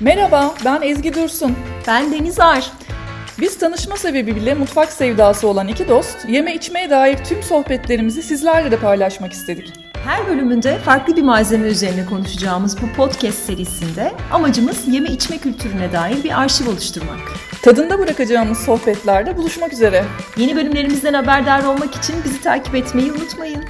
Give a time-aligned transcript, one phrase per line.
[0.00, 1.56] Merhaba, ben Ezgi Dursun.
[1.86, 2.72] Ben Deniz Ar.
[3.40, 8.76] Biz tanışma sebebiyle mutfak sevdası olan iki dost, yeme içmeye dair tüm sohbetlerimizi sizlerle de
[8.76, 9.72] paylaşmak istedik.
[10.04, 16.24] Her bölümünde farklı bir malzeme üzerine konuşacağımız bu podcast serisinde amacımız yeme içme kültürüne dair
[16.24, 17.20] bir arşiv oluşturmak.
[17.62, 20.04] Tadında bırakacağımız sohbetlerde buluşmak üzere.
[20.36, 23.64] Yeni bölümlerimizden haberdar olmak için bizi takip etmeyi unutmayın.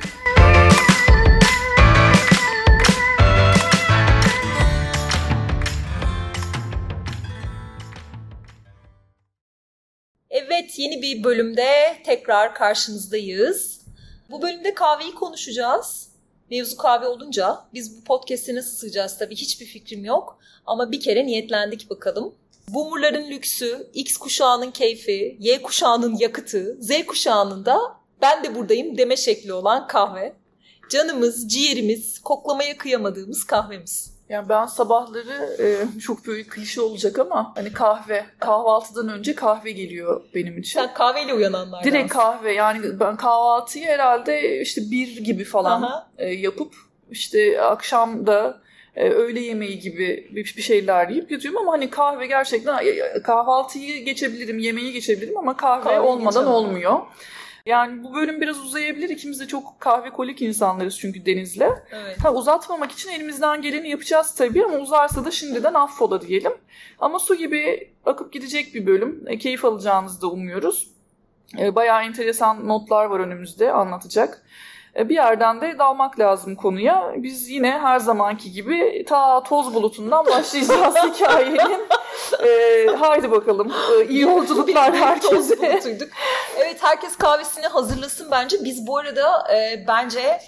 [10.80, 13.80] Yeni bir bölümde tekrar karşınızdayız.
[14.30, 16.09] Bu bölümde kahveyi konuşacağız.
[16.51, 20.38] Mevzu kahve olunca biz bu podcast'e nasıl sığacağız tabii hiçbir fikrim yok.
[20.66, 22.35] Ama bir kere niyetlendik bakalım.
[22.69, 27.79] Boomerların lüksü, X kuşağının keyfi, Y kuşağının yakıtı, Z kuşağının da
[28.23, 30.33] ben de buradayım deme şekli olan kahve.
[30.90, 34.20] Canımız, ciğerimiz, koklamaya kıyamadığımız kahvemiz.
[34.31, 40.23] Yani ben sabahları e, çok böyle klişe olacak ama hani kahve, kahvaltıdan önce kahve geliyor
[40.35, 40.81] benim için.
[40.81, 41.85] Sen kahveyle uyananlardan.
[41.85, 46.75] Direkt kahve yani ben kahvaltıyı herhalde işte bir gibi falan e, yapıp
[47.11, 48.61] işte akşam da
[48.97, 52.79] e, öğle yemeği gibi bir, bir şeyler yiyip yatıyorum ama hani kahve gerçekten
[53.23, 56.93] kahvaltıyı geçebilirim, yemeği geçebilirim ama kahve, kahve olmadan olmuyor.
[56.93, 57.05] Yani
[58.05, 59.09] bu bölüm biraz uzayabilir.
[59.09, 61.69] İkimiz de çok kahve kolik insanlarız çünkü Deniz'le.
[61.91, 62.25] Evet.
[62.25, 66.53] Ha, uzatmamak için elimizden geleni yapacağız tabii ama uzarsa da şimdiden affola diyelim.
[66.99, 69.25] Ama su gibi akıp gidecek bir bölüm.
[69.27, 70.91] E, keyif alacağınızı da umuyoruz.
[71.59, 74.43] E, bayağı enteresan notlar var önümüzde anlatacak.
[74.97, 77.12] E, bir yerden de dalmak lazım konuya.
[77.16, 81.81] Biz yine her zamanki gibi ta toz bulutundan başlayacağız hikayenin.
[82.47, 83.72] E, haydi bakalım.
[84.00, 85.56] E, iyi yolculuklar herkese.
[86.59, 88.56] evet herkes kahvesini hazırlasın bence.
[88.65, 90.41] Biz bu arada e, bence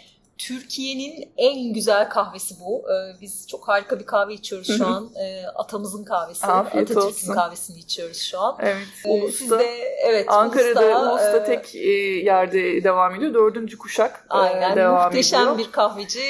[0.46, 2.84] Türkiye'nin en güzel kahvesi bu.
[2.90, 5.10] Ee, biz çok harika bir kahve içiyoruz şu an.
[5.16, 6.46] Ee, atamızın kahvesi.
[6.46, 8.56] Afiyet Atatürk'ün kahvesini içiyoruz şu an.
[8.60, 8.76] Evet.
[9.04, 9.38] Ee, Ulus'ta.
[9.38, 9.64] Siz de,
[10.04, 11.88] evet, Ankara'da Ulus'ta, Ulus'ta e, tek e,
[12.24, 13.34] yerde devam ediyor.
[13.34, 15.58] Dördüncü kuşak e, Aynen, devam muhteşem ediyor.
[15.58, 16.22] bir kahveci.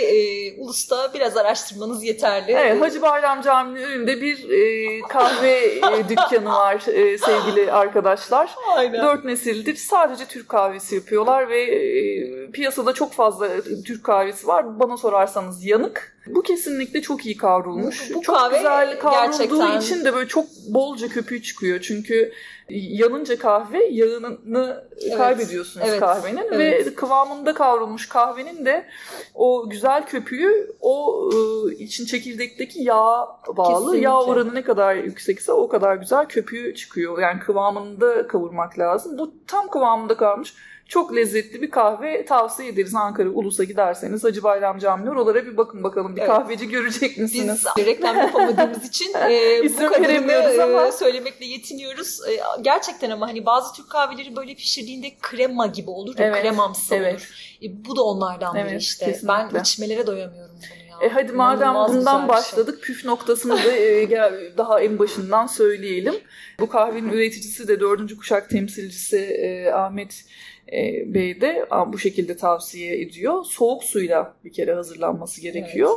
[0.59, 2.53] Ulus'ta biraz araştırmanız yeterli.
[2.53, 2.81] Evet.
[2.83, 8.51] Hacı Bayram Camii'nin önünde bir e, kahve dükkanı var e, sevgili arkadaşlar.
[8.77, 9.03] Aynen.
[9.03, 13.49] Dört nesildir sadece Türk kahvesi yapıyorlar ve e, piyasada çok fazla
[13.87, 14.81] Türk Türk kahvesi var.
[14.81, 16.17] Bana sorarsanız yanık.
[16.27, 18.11] Bu kesinlikle çok iyi kavrulmuş.
[18.11, 19.81] Bu, bu çok kahve güzel kavrulduğu gerçekten...
[19.81, 21.81] için de böyle çok bolca köpüğü çıkıyor.
[21.81, 22.33] Çünkü
[22.69, 25.17] yanınca kahve yağını evet.
[25.17, 26.01] kaybediyorsunuz evet.
[26.01, 26.87] kahvenin evet.
[26.87, 28.87] ve kıvamında kavrulmuş kahvenin de
[29.35, 33.27] o güzel köpüğü o ıı, için çekirdekteki yağ
[33.57, 33.75] bağlı.
[33.75, 34.05] Kesinlikle.
[34.05, 37.19] Yağ oranı ne kadar yüksekse o kadar güzel köpüğü çıkıyor.
[37.19, 39.19] Yani kıvamında kavurmak lazım.
[39.19, 40.55] Bu tam kıvamında kavrulmuş
[40.93, 45.85] çok lezzetli bir kahve tavsiye ederiz Ankara Ulus'a giderseniz Hacı Bayram Camii oralara bir bakın
[45.85, 46.31] bakalım bir evet.
[46.31, 47.65] kahveci görecek misiniz?
[47.77, 50.89] Biz reklam yapamadığımız için e, bu kadarını.
[50.89, 52.21] E, söylemekle yetiniyoruz.
[52.29, 56.43] E, gerçekten ama hani bazı Türk kahveleri böyle pişirdiğinde krema gibi olur ya evet.
[56.43, 57.15] kremamsı evet.
[57.15, 57.29] olur.
[57.63, 59.07] E, bu da onlardan evet, biri işte.
[59.07, 59.55] Kesinlikle.
[59.55, 60.83] Ben içmelere doyamıyorum bunu.
[61.03, 62.29] E hadi madem bundan şey.
[62.29, 62.95] başladık şey.
[62.95, 64.11] püf noktasını da e,
[64.59, 66.15] daha en başından söyleyelim.
[66.61, 70.25] Bu kahvenin üreticisi de dördüncü kuşak temsilcisi e, Ahmet
[70.73, 73.45] e, Bey de bu şekilde tavsiye ediyor.
[73.45, 75.91] Soğuk suyla bir kere hazırlanması gerekiyor.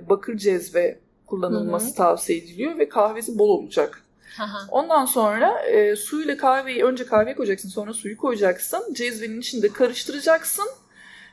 [0.00, 0.10] Evet.
[0.10, 1.94] Bakır cezve kullanılması Hı-hı.
[1.94, 4.02] tavsiye ediliyor ve kahvesi bol olacak.
[4.40, 4.66] Aha.
[4.70, 8.94] Ondan sonra e, suyla kahveyi önce kahveyi koyacaksın sonra suyu koyacaksın.
[8.94, 10.66] Cezvenin içinde karıştıracaksın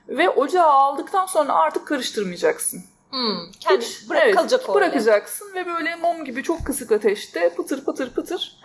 [0.07, 2.83] ve ocağa aldıktan sonra artık karıştırmayacaksın.
[3.09, 7.49] Hmm, kendi Hiç, bırak, evet, kalacak o Bırakacaksın ve böyle mum gibi çok kısık ateşte
[7.49, 8.61] pıtır pıtır pıtır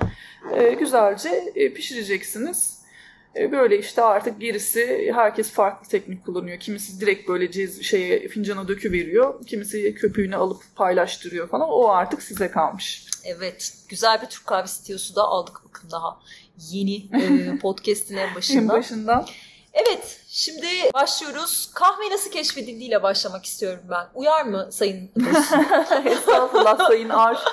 [0.54, 2.77] e, güzelce e, pişireceksiniz.
[3.38, 6.58] E, böyle işte artık gerisi herkes farklı teknik kullanıyor.
[6.58, 9.44] Kimisi direkt böyle cez, şeye fincana dökü veriyor.
[9.46, 11.68] Kimisi köpüğünü alıp paylaştırıyor falan.
[11.68, 13.06] O artık size kalmış.
[13.24, 13.72] Evet.
[13.88, 16.20] Güzel bir Türk kahvesi tiyosu da aldık bakın daha.
[16.70, 18.62] Yeni e, podcast'in en başından.
[18.62, 19.26] en başından.
[19.72, 21.70] Evet, şimdi başlıyoruz.
[21.74, 24.06] Kahve nasıl keşfedildiğiyle başlamak istiyorum ben.
[24.14, 25.10] Uyar mı Sayın
[26.04, 27.44] Estağfurullah Sayın Ar.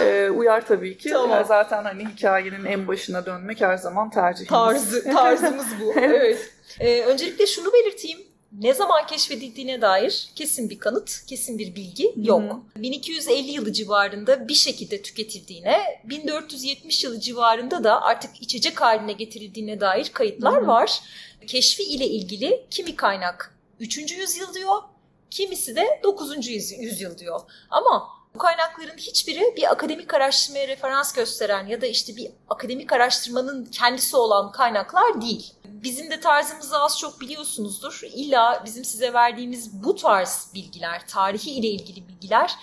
[0.00, 1.10] Ee, uyar tabii ki.
[1.10, 1.44] Tamam.
[1.44, 4.48] Zaten hani hikayenin en başına dönmek her zaman tercihimiz.
[4.50, 5.92] Tarzı, tarzımız bu.
[5.96, 6.10] evet.
[6.10, 6.50] evet.
[6.80, 12.42] Ee, öncelikle şunu belirteyim ne zaman keşfedildiğine dair kesin bir kanıt, kesin bir bilgi yok.
[12.42, 12.82] Hı-hı.
[12.82, 20.10] 1250 yılı civarında bir şekilde tüketildiğine, 1470 yılı civarında da artık içecek haline getirildiğine dair
[20.12, 20.66] kayıtlar Hı-hı.
[20.66, 21.00] var.
[21.46, 23.98] Keşfi ile ilgili kimi kaynak 3.
[23.98, 24.82] yüzyıl diyor,
[25.30, 26.48] kimisi de 9.
[26.78, 27.40] yüzyıl diyor.
[27.70, 33.64] Ama bu kaynakların hiçbiri bir akademik araştırmaya referans gösteren ya da işte bir akademik araştırmanın
[33.64, 38.00] kendisi olan kaynaklar değil bizim de tarzımızı az çok biliyorsunuzdur.
[38.14, 42.54] İlla bizim size verdiğimiz bu tarz bilgiler, tarihi ile ilgili bilgiler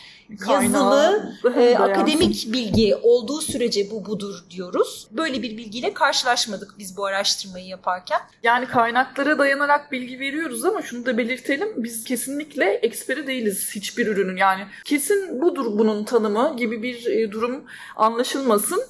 [0.50, 5.08] yazılı, e, akademik bilgi olduğu sürece bu budur diyoruz.
[5.12, 8.20] Böyle bir bilgiyle karşılaşmadık biz bu araştırmayı yaparken.
[8.44, 11.70] Yani kaynaklara dayanarak bilgi veriyoruz ama şunu da belirtelim.
[11.78, 14.38] Biz kesinlikle eksperi değiliz hiçbir ürünün.
[14.38, 17.64] Yani kesin budur bunun tanımı gibi bir e, durum
[17.96, 18.84] anlaşılmasın.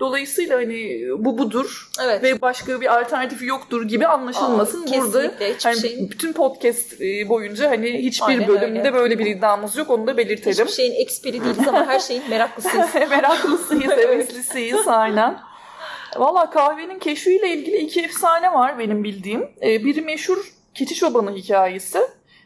[0.00, 2.22] Dolayısıyla hani bu budur evet.
[2.22, 4.86] ve başka bir alternatifi yoktur gibi anlaşılmasın.
[4.86, 6.10] Aa, Burada hani şeyin...
[6.10, 8.94] bütün podcast e, boyunca hani hiçbir Aynen bölümde öyle.
[8.94, 9.90] böyle bir iddiamız yok.
[9.90, 10.66] Onu da belirtelim.
[10.66, 12.94] Hiçbir şeyin eksperi değiliz ama her şeyin meraklısıyız.
[13.10, 15.38] meraklısıyız, heveslisiyiz aynen.
[16.16, 19.48] Valla kahvenin keşfiyle ilgili iki efsane var benim bildiğim.
[19.62, 22.00] E, biri meşhur keçi çobanı hikayesi.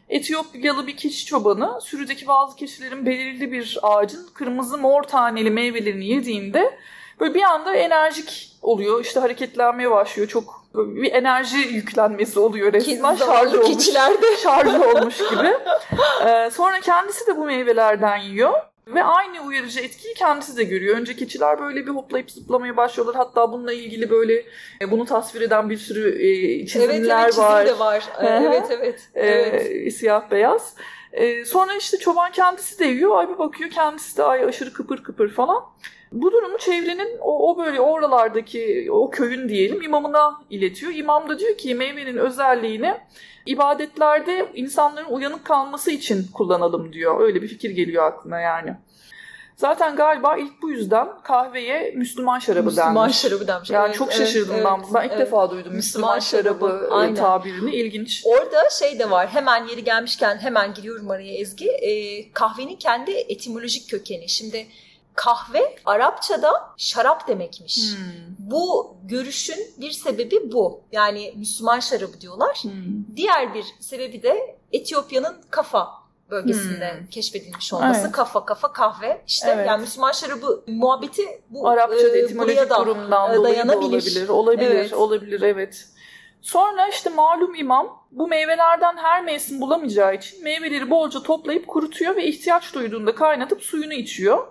[0.09, 6.77] Etiyopyalı bir keçi çobanı sürüdeki bazı keçilerin belirli bir ağacın kırmızı mor taneli meyvelerini yediğinde
[7.19, 9.01] Böyle bir anda enerjik oluyor.
[9.01, 10.27] İşte hareketlenmeye başlıyor.
[10.27, 13.15] Çok bir enerji yüklenmesi oluyor resmen.
[13.15, 13.67] Şarj olmuş.
[13.67, 14.37] Keçilerde.
[14.43, 15.53] Şarj olmuş gibi.
[16.27, 18.53] Ee, sonra kendisi de bu meyvelerden yiyor.
[18.87, 20.97] Ve aynı uyarıcı etkiyi kendisi de görüyor.
[20.97, 23.15] Önce keçiler böyle bir hoplayıp zıplamaya başlıyorlar.
[23.15, 24.43] Hatta bununla ilgili böyle
[24.81, 27.65] e, bunu tasvir eden bir sürü e, çizimler evet, evet, çizim var.
[27.65, 28.03] de var.
[28.21, 29.09] evet evet.
[29.15, 29.71] evet.
[29.71, 30.75] E, siyah beyaz.
[31.13, 33.17] E, sonra işte çoban kendisi de yiyor.
[33.17, 35.63] Ay bir bakıyor kendisi de ay aşırı kıpır kıpır falan.
[36.11, 40.93] Bu durumu çevrenin o, o böyle oralardaki o köyün diyelim imamına iletiyor.
[40.93, 42.97] İmam da diyor ki meyvenin özelliğini
[43.45, 47.21] ibadetlerde insanların uyanık kalması için kullanalım diyor.
[47.21, 48.75] Öyle bir fikir geliyor aklına yani.
[49.55, 53.17] Zaten galiba ilk bu yüzden kahveye Müslüman şarabı Müslüman denmiş.
[53.17, 53.69] şarabı denmiş.
[53.69, 54.81] Yani evet, çok şaşırdım evet, ben.
[54.93, 55.19] Ben ilk evet.
[55.19, 57.75] defa duydum Müslüman, Müslüman şarabı, e, tabirini.
[57.75, 58.23] İlginç.
[58.25, 59.27] Orada şey de var.
[59.27, 61.69] Hemen yeri gelmişken hemen giriyorum araya Ezgi.
[61.69, 64.29] Ee, kahvenin kendi etimolojik kökeni.
[64.29, 64.67] Şimdi
[65.19, 67.77] kahve Arapçada şarap demekmiş.
[67.77, 68.35] Hmm.
[68.39, 70.81] Bu görüşün bir sebebi bu.
[70.91, 72.57] Yani Müslüman şarabı diyorlar.
[72.61, 72.71] Hmm.
[73.15, 75.87] Diğer bir sebebi de Etiyopya'nın kafa
[76.29, 77.07] bölgesinde hmm.
[77.07, 78.01] keşfedilmiş olması.
[78.01, 78.11] Evet.
[78.11, 79.21] Kafa kafa kahve.
[79.27, 79.67] İşte evet.
[79.67, 83.87] yani Müslüman şarabı muhabbeti bu Arapçada e, etimolojik durumdan dolayı dayanabilir.
[83.87, 84.29] olabilir.
[84.29, 84.93] Olabilir, evet.
[84.93, 85.85] olabilir evet.
[86.41, 92.27] Sonra işte malum imam bu meyvelerden her mevsim bulamayacağı için meyveleri bolca toplayıp kurutuyor ve
[92.27, 94.47] ihtiyaç duyduğunda kaynatıp suyunu içiyor.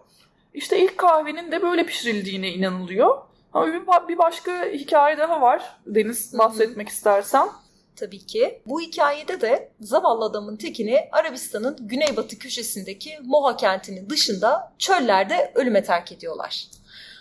[0.58, 3.18] İşte ilk kahvenin de böyle pişirildiğine inanılıyor.
[3.52, 5.76] Ama bir, bir başka hikaye daha var.
[5.86, 7.48] Deniz bahsetmek istersen.
[7.96, 8.62] Tabii ki.
[8.66, 16.12] Bu hikayede de zavallı adamın tekini Arabistan'ın güneybatı köşesindeki Moha kentinin dışında çöllerde ölüme terk
[16.12, 16.66] ediyorlar.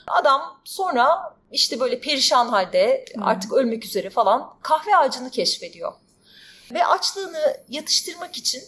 [0.07, 5.93] Adam sonra işte böyle perişan halde artık ölmek üzere falan kahve ağacını keşfediyor.
[6.73, 8.63] Ve açlığını yatıştırmak için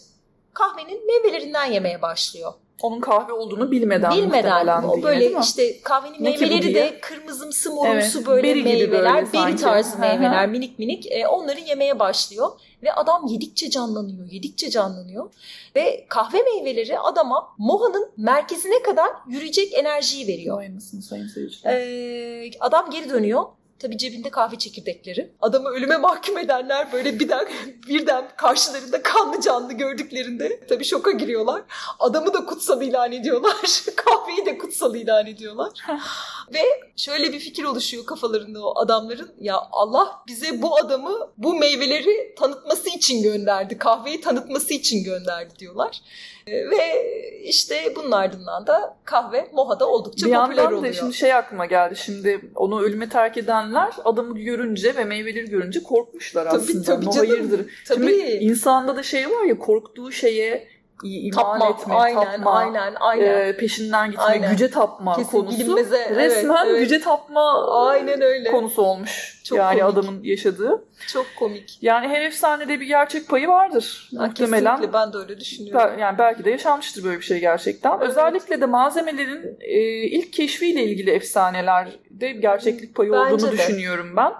[0.54, 4.84] kahvenin meyvelerinden yemeye başlıyor onun kahve olduğunu bilmeden bilmeden.
[4.84, 9.48] o böyle diye, işte kahvenin ne meyveleri de kırmızımsı morumsu evet, böyle beri meyveler böyle
[9.48, 11.12] beri tarzı meyveler minik minik.
[11.12, 12.50] E, onları yemeye başlıyor
[12.84, 15.34] ve adam yedikçe canlanıyor yedikçe canlanıyor
[15.76, 20.64] ve kahve meyveleri adama Moha'nın merkezine kadar yürüyecek enerjiyi veriyor.
[21.10, 21.74] Sayın seyirciler.
[21.74, 23.44] Ee, adam geri dönüyor
[23.80, 25.31] Tabii cebinde kahve çekirdekleri.
[25.42, 27.48] Adamı ölüme mahkum edenler böyle birden,
[27.88, 31.62] birden karşılarında kanlı canlı gördüklerinde tabii şoka giriyorlar.
[32.00, 33.84] Adamı da kutsal ilan ediyorlar.
[33.96, 35.70] Kahveyi de kutsal ilan ediyorlar.
[36.54, 36.62] Ve
[36.96, 39.31] şöyle bir fikir oluşuyor kafalarında o adamların.
[39.40, 43.78] Ya Allah bize bu adamı bu meyveleri tanıtması için gönderdi.
[43.78, 46.02] Kahveyi tanıtması için gönderdi diyorlar.
[46.47, 47.06] Ee, ve
[47.44, 50.57] işte bunun ardından da kahve Moha'da oldukça bir popüler oluyor.
[50.57, 51.95] Bir yandan da şimdi şey aklıma geldi.
[51.95, 56.83] Şimdi onu ölüme terk edenler adamı görünce ve meyveleri görünce korkmuşlar aslında.
[56.83, 57.30] Tabii tabii canım.
[57.30, 57.66] Hayırdır.
[57.88, 58.07] Tabii.
[58.07, 60.68] Şimdi insanda da şey var ya korktuğu şeye
[61.03, 63.47] iman tapma, etme, aynen, tapma, aynen, aynen.
[63.47, 64.51] E, peşinden gitme, aynen.
[64.51, 66.79] güce tapma Kesin konusu bilinmeze, resmen evet, evet.
[66.79, 68.51] güce tapma aynen öyle.
[68.51, 69.39] konusu olmuş.
[69.49, 69.94] Çok yani komik.
[69.94, 70.83] adamın yaşadığı.
[71.07, 71.77] Çok komik.
[71.81, 74.09] Yani her efsanede bir gerçek payı vardır.
[74.18, 74.75] Ha, muhtemelen.
[74.75, 75.99] Kesinlikle ben de öyle düşünüyorum.
[75.99, 77.97] Yani belki de yaşanmıştır böyle bir şey gerçekten.
[77.97, 78.09] Evet.
[78.09, 83.57] Özellikle de malzemelerin e, ilk keşfiyle ilgili efsanelerde gerçeklik payı Bence olduğunu de.
[83.57, 84.33] düşünüyorum ben.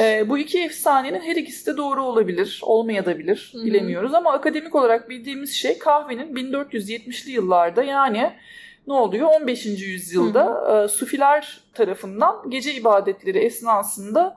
[0.00, 5.54] E, bu iki efsanenin her ikisi de doğru olabilir, olmayabilir bilemiyoruz ama akademik olarak bildiğimiz
[5.54, 8.32] şey kahvenin 1470'li yıllarda yani
[8.86, 9.28] ne oluyor?
[9.40, 9.66] 15.
[9.66, 14.36] yüzyılda e, Sufiler tarafından gece ibadetleri esnasında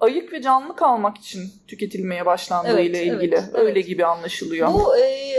[0.00, 3.86] ayık ve canlı kalmak için tüketilmeye başlandığı evet, ile ilgili evet, öyle evet.
[3.86, 4.74] gibi anlaşılıyor.
[4.74, 5.34] Bu e,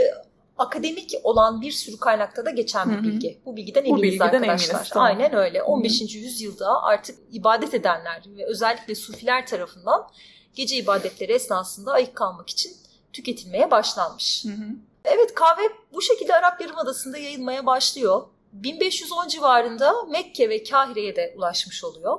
[0.58, 3.02] akademik olan bir sürü kaynakta da geçen bir Hı-hı.
[3.02, 3.40] bilgi.
[3.44, 4.74] Bu bilgiden eminiz Bu bilgiden arkadaşlar.
[4.74, 5.06] Eminiz, tamam.
[5.06, 5.62] Aynen öyle.
[5.62, 6.00] 15.
[6.00, 6.18] Hı-hı.
[6.18, 10.06] yüzyılda artık ibadet edenler ve özellikle sufiler tarafından
[10.54, 12.72] gece ibadetleri esnasında ayık kalmak için
[13.12, 14.44] tüketilmeye başlanmış.
[14.44, 14.68] Hı-hı.
[15.04, 15.62] Evet kahve
[15.92, 18.22] bu şekilde Arap Yarımadası'nda yayılmaya başlıyor.
[18.52, 22.18] 1510 civarında Mekke ve Kahire'ye de ulaşmış oluyor.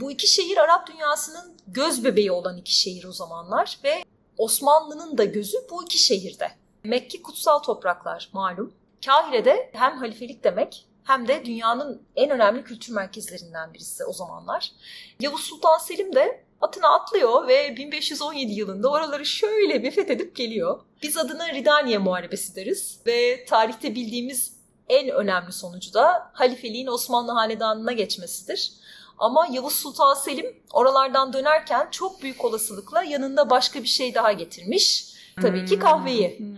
[0.00, 4.04] Bu iki şehir Arap dünyasının göz bebeği olan iki şehir o zamanlar ve
[4.38, 6.50] Osmanlı'nın da gözü bu iki şehirde.
[6.84, 8.72] Mekke kutsal topraklar malum.
[9.04, 14.72] Kahire'de hem halifelik demek hem de dünyanın en önemli kültür merkezlerinden birisi o zamanlar.
[15.20, 20.80] Yavuz Sultan Selim de atına atlıyor ve 1517 yılında oraları şöyle bir fethedip geliyor.
[21.02, 24.59] Biz adına Ridaniye Muharebesi deriz ve tarihte bildiğimiz
[24.90, 28.72] en önemli sonucu da halifeliğin Osmanlı Hanedanı'na geçmesidir.
[29.18, 35.10] Ama Yavuz Sultan Selim oralardan dönerken çok büyük olasılıkla yanında başka bir şey daha getirmiş.
[35.42, 36.56] Tabii ki kahveyi.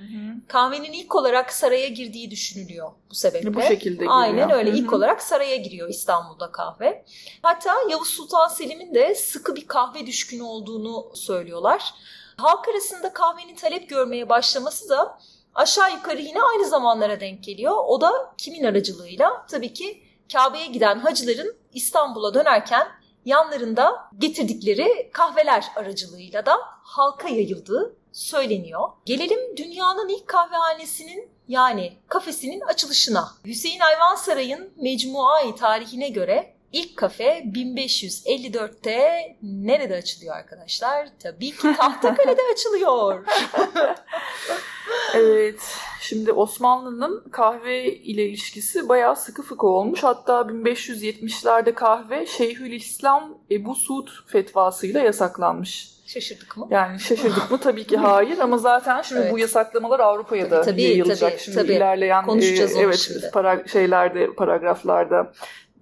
[0.48, 3.54] Kahvenin ilk olarak saraya girdiği düşünülüyor bu sebeple.
[3.54, 4.12] Bu şekilde giriyor.
[4.14, 4.70] Aynen öyle.
[4.70, 7.04] İlk olarak saraya giriyor İstanbul'da kahve.
[7.42, 11.94] Hatta Yavuz Sultan Selim'in de sıkı bir kahve düşkünü olduğunu söylüyorlar.
[12.36, 15.18] Halk arasında kahvenin talep görmeye başlaması da
[15.54, 17.74] aşağı yukarı yine aynı zamanlara denk geliyor.
[17.86, 19.46] O da kimin aracılığıyla?
[19.50, 22.88] Tabii ki Kabe'ye giden hacıların İstanbul'a dönerken
[23.24, 28.88] yanlarında getirdikleri kahveler aracılığıyla da halka yayıldığı söyleniyor.
[29.04, 33.28] Gelelim dünyanın ilk kahvehanesinin yani kafesinin açılışına.
[33.44, 41.08] Hüseyin Ayvansaray'ın Mecmuai tarihine göre ilk kafe 1554'te nerede açılıyor arkadaşlar?
[41.22, 43.24] Tabii ki Tahtakale'de açılıyor.
[45.14, 45.60] evet.
[46.00, 50.02] Şimdi Osmanlı'nın kahve ile ilişkisi bayağı sıkı fıkı olmuş.
[50.02, 55.92] Hatta 1570'lerde kahve Şeyhülislam Ebu Suud fetvasıyla yasaklanmış.
[56.06, 56.68] Şaşırdık mı?
[56.70, 57.58] Yani şaşırdık mı?
[57.58, 59.32] Tabii ki hayır ama zaten şimdi evet.
[59.32, 61.30] bu yasaklamalar Avrupa'ya da tabii, yayılacak.
[61.30, 61.72] Tabii, şimdi tabii.
[61.72, 63.30] ilerleyen Konuşacağız e, evet şimdi.
[63.32, 65.32] Para, şeylerde paragraflarda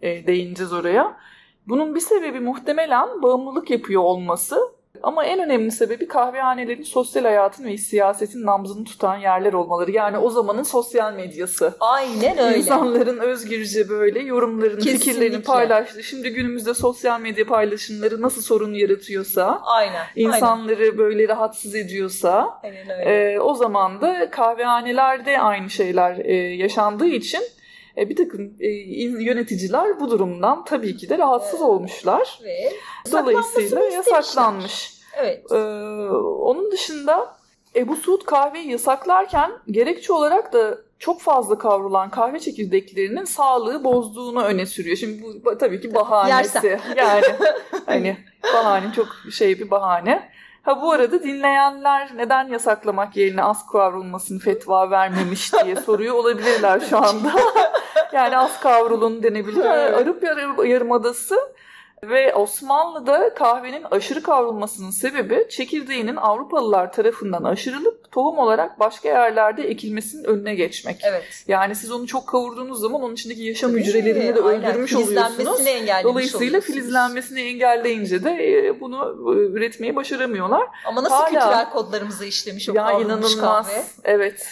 [0.03, 1.17] e, değineceğiz oraya.
[1.69, 4.61] Bunun bir sebebi muhtemelen bağımlılık yapıyor olması
[5.03, 9.91] ama en önemli sebebi kahvehanelerin sosyal hayatın ve siyasetin nabzını tutan yerler olmaları.
[9.91, 11.75] Yani o zamanın sosyal medyası.
[11.81, 12.59] Aynen öyle.
[12.59, 14.99] İnsanların özgürce böyle yorumlarını, Kesinlikle.
[14.99, 16.03] fikirlerini paylaştığı.
[16.03, 20.99] Şimdi günümüzde sosyal medya paylaşımları nasıl sorun yaratıyorsa, aynen, insanları aynen.
[20.99, 23.33] böyle rahatsız ediyorsa, aynen öyle.
[23.33, 27.43] E, o zaman da kahvehanelerde aynı şeyler e, yaşandığı için
[27.97, 28.69] e, bir takım e,
[29.25, 31.69] yöneticiler bu durumdan tabii ki de rahatsız evet.
[31.69, 32.41] olmuşlar.
[32.45, 32.73] Ve
[33.13, 35.01] Dolayısıyla yasaklanmış.
[35.17, 35.53] Evet.
[35.53, 35.57] Ee,
[36.19, 37.37] onun dışında
[37.77, 44.67] Ebu Suud kahveyi yasaklarken gerekçe olarak da çok fazla kavrulan kahve çekirdeklerinin sağlığı bozduğunu öne
[44.67, 44.97] sürüyor.
[44.97, 46.67] Şimdi bu tabii ki bahanesi.
[46.67, 46.81] Yersen.
[46.97, 47.27] Yani
[47.87, 48.17] hani
[48.55, 50.31] bahane çok şey bir bahane.
[50.71, 56.99] Ha bu arada dinleyenler neden yasaklamak yerine az kavrulmasını fetva vermemiş diye soruyor olabilirler şu
[56.99, 57.33] anda.
[58.13, 59.65] yani az kavrulun denebilir.
[59.65, 60.23] Arap
[60.67, 61.37] Yarımadası
[62.03, 70.25] ve Osmanlı'da kahvenin aşırı kavrulmasının sebebi çekirdeğinin Avrupalılar tarafından aşırılıp tohum olarak başka yerlerde ekilmesinin
[70.25, 71.01] önüne geçmek.
[71.03, 71.45] Evet.
[71.49, 75.61] Yani siz onu çok kavurduğunuz zaman onun içindeki yaşam hücrelerini de öldürmüş oluyorsunuz.
[76.05, 80.67] Dolayısıyla filizlenmesini engelleyince de e, bunu e, üretmeyi başaramıyorlar.
[80.87, 83.41] Ama nasıl Hala, kültürel kodlarımızı işlemiş o ya inanılmaz.
[83.41, 83.83] kahve?
[84.05, 84.47] Evet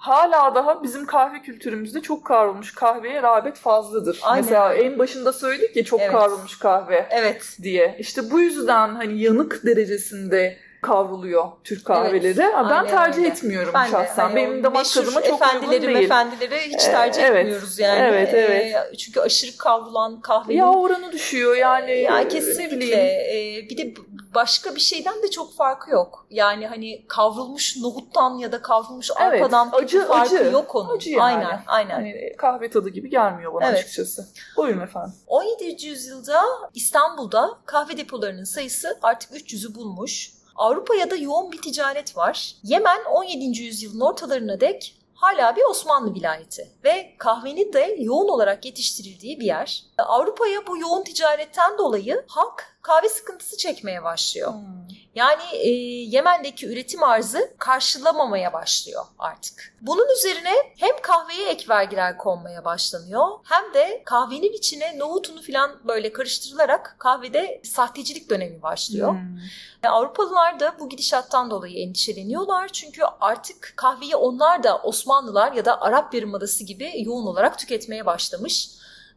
[0.00, 4.20] hala daha bizim kahve kültürümüzde çok kavrulmuş kahveye rağbet fazladır.
[4.22, 4.44] Aynen.
[4.44, 6.12] Mesela en başında söyledik ya çok evet.
[6.12, 7.56] kavrulmuş kahve evet.
[7.62, 7.96] diye.
[7.98, 12.40] İşte bu yüzden hani yanık derecesinde kavruluyor Türk kahveleri.
[12.40, 13.28] Evet, ben tercih öyle.
[13.28, 14.16] etmiyorum ben şahsen.
[14.16, 15.96] De, hani Benim damak tadıma çok uygun değil.
[15.96, 18.00] Efendileri hiç tercih evet, etmiyoruz yani.
[18.00, 18.74] Evet, evet.
[18.92, 20.58] E, çünkü aşırı kavrulan kahvenin...
[20.58, 21.98] Ya oranı düşüyor yani.
[21.98, 22.96] Yani kesinlikle.
[22.96, 23.94] E, bir de
[24.34, 26.26] başka bir şeyden de çok farkı yok.
[26.30, 30.52] Yani hani kavrulmuş nohuttan ya da kavrulmuş evet, arpadan acı, farkı acı.
[30.52, 30.96] yok onun.
[30.96, 31.22] Acı yani.
[31.22, 31.94] Aynen, aynen.
[31.94, 33.78] Hani kahve tadı gibi gelmiyor bana evet.
[33.78, 34.28] açıkçası.
[34.56, 35.12] Buyurun efendim.
[35.26, 35.86] 17.
[35.86, 36.42] yüzyılda
[36.74, 40.39] İstanbul'da kahve depolarının sayısı artık 300'ü bulmuş.
[40.60, 42.54] Avrupa'ya da yoğun bir ticaret var.
[42.62, 43.62] Yemen 17.
[43.62, 49.84] yüzyılın ortalarına dek hala bir Osmanlı vilayeti ve kahvenin de yoğun olarak yetiştirildiği bir yer.
[49.98, 54.52] Avrupa'ya bu yoğun ticaretten dolayı halk kahve sıkıntısı çekmeye başlıyor.
[54.52, 54.80] Hmm.
[55.14, 55.70] Yani e,
[56.16, 59.74] Yemen'deki üretim arzı karşılamamaya başlıyor artık.
[59.80, 66.12] Bunun üzerine hem kahveye ek vergiler konmaya başlanıyor hem de kahvenin içine nohutunu falan böyle
[66.12, 69.12] karıştırılarak kahvede sahtecilik dönemi başlıyor.
[69.12, 69.90] Hmm.
[69.90, 72.68] Avrupalılar da bu gidişattan dolayı endişeleniyorlar.
[72.68, 78.70] Çünkü artık kahveyi onlar da Osmanlılar ya da Arap Yarımadası gibi yoğun olarak tüketmeye başlamış.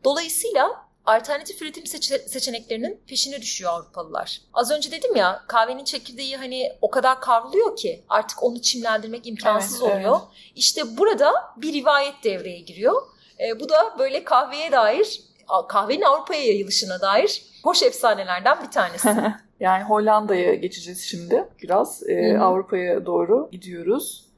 [0.03, 4.41] Dolayısıyla alternatif üretim seçe- seçeneklerinin peşine düşüyor Avrupalılar.
[4.53, 9.81] Az önce dedim ya kahvenin çekirdeği hani o kadar kavruluyor ki artık onu çimlendirmek imkansız
[9.81, 10.19] evet, oluyor.
[10.19, 10.51] Evet.
[10.55, 13.01] İşte burada bir rivayet devreye giriyor.
[13.39, 15.21] E, bu da böyle kahveye dair,
[15.69, 19.09] kahvenin Avrupa'ya yayılışına dair hoş efsanelerden bir tanesi.
[19.59, 22.09] yani Hollanda'ya geçeceğiz şimdi biraz.
[22.09, 24.32] E, Avrupa'ya doğru gidiyoruz.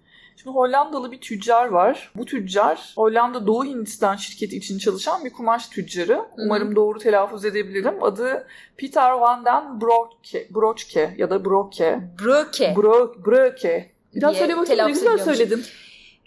[0.46, 2.12] Şimdi Hollandalı bir tüccar var.
[2.16, 6.22] Bu tüccar Hollanda Doğu Hindistan şirketi için çalışan bir kumaş tüccarı.
[6.38, 8.04] Umarım doğru telaffuz edebilirim.
[8.04, 8.48] Adı
[8.78, 12.00] Peter van den Broeke, Broeke ya da Broke.
[12.24, 12.74] Broke.
[12.78, 13.92] Bro, Broke.
[14.16, 15.66] Bir daha söyle bakayım ne güzel söyledin.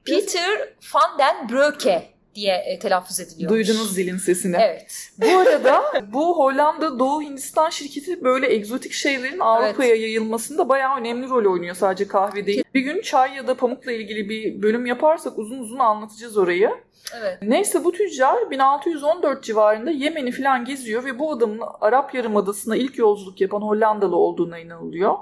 [0.07, 3.51] Peter van den Broeke diye e, telaffuz ediliyor.
[3.51, 4.57] Duydunuz zilin sesini.
[4.61, 5.11] Evet.
[5.19, 10.01] Bu arada bu Hollanda Doğu Hindistan şirketi böyle egzotik şeylerin Avrupa'ya evet.
[10.01, 12.65] yayılmasında bayağı önemli rol oynuyor sadece kahve değil.
[12.75, 16.71] Bir gün çay ya da pamukla ilgili bir bölüm yaparsak uzun uzun anlatacağız orayı.
[17.19, 17.39] Evet.
[17.43, 23.41] Neyse bu tüccar 1614 civarında Yemen'i falan geziyor ve bu adamın Arap Yarımadası'na ilk yolculuk
[23.41, 25.15] yapan Hollandalı olduğuna inanılıyor.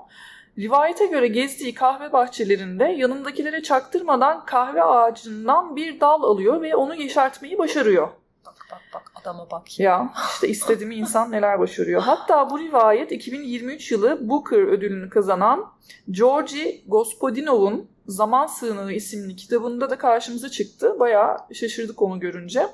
[0.58, 7.58] Rivayete göre gezdiği kahve bahçelerinde yanındakilere çaktırmadan kahve ağacından bir dal alıyor ve onu yeşertmeyi
[7.58, 8.08] başarıyor.
[8.46, 9.80] Bak bak bak adama bak.
[9.80, 12.02] Ya, ya işte istediğimi insan neler başarıyor.
[12.02, 15.72] Hatta bu rivayet 2023 yılı Booker ödülünü kazanan
[16.10, 21.00] Georgi Gospodinov'un Zaman Sığınağı isimli kitabında da karşımıza çıktı.
[21.00, 22.66] Bayağı şaşırdık onu görünce.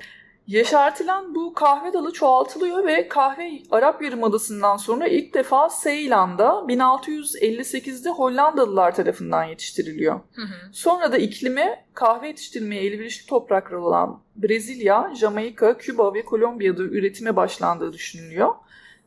[0.47, 8.95] Yeşertilen bu kahve dalı çoğaltılıyor ve kahve Arap Yarımadası'ndan sonra ilk defa Seylan'da 1658'de Hollandalılar
[8.95, 10.19] tarafından yetiştiriliyor.
[10.33, 10.73] Hı hı.
[10.73, 17.93] Sonra da iklimi kahve yetiştirmeye elverişli topraklar olan Brezilya, Jamaika, Küba ve Kolombiya'da üretime başlandığı
[17.93, 18.55] düşünülüyor.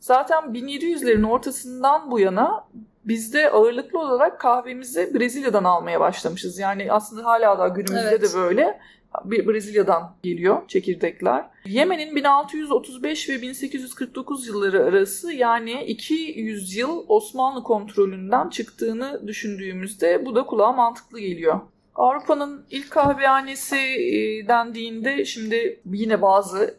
[0.00, 2.64] Zaten 1700'lerin ortasından bu yana
[3.04, 6.58] bizde ağırlıklı olarak kahvemizi Brezilya'dan almaya başlamışız.
[6.58, 8.22] Yani aslında hala da günümüzde evet.
[8.22, 8.80] de böyle
[9.24, 11.44] Brezilya'dan geliyor çekirdekler.
[11.64, 20.46] Yemen'in 1635 ve 1849 yılları arası yani 200 yıl Osmanlı kontrolünden çıktığını düşündüğümüzde bu da
[20.46, 21.60] kulağa mantıklı geliyor.
[21.94, 26.78] Avrupa'nın ilk kahvehanesi e, dendiğinde şimdi yine bazı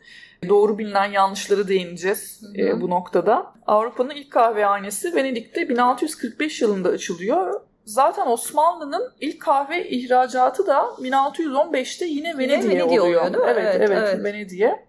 [0.50, 2.82] doğru bilinen yanlışları değineceğiz hı e, hı.
[2.82, 3.54] bu noktada.
[3.68, 12.38] Avrupa'nın ilk kahvehanesi Venedik'te 1645 yılında açılıyor Zaten Osmanlı'nın ilk kahve ihracatı da 1615'te yine
[12.38, 13.04] Venedik'e oluyor.
[13.04, 13.52] oluyor değil mi?
[13.52, 14.24] Evet, evet, evet, evet.
[14.24, 14.86] Venedik'e.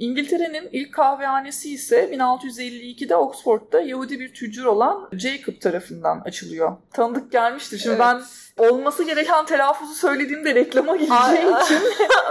[0.00, 6.76] İngiltere'nin ilk kahvehanesi ise 1652'de Oxford'da Yahudi bir tüccar olan Jacob tarafından açılıyor.
[6.92, 7.78] Tanıdık gelmiştir.
[7.78, 8.06] Şimdi evet.
[8.58, 11.78] ben olması gereken telaffuzu söylediğimde reklama gireceği için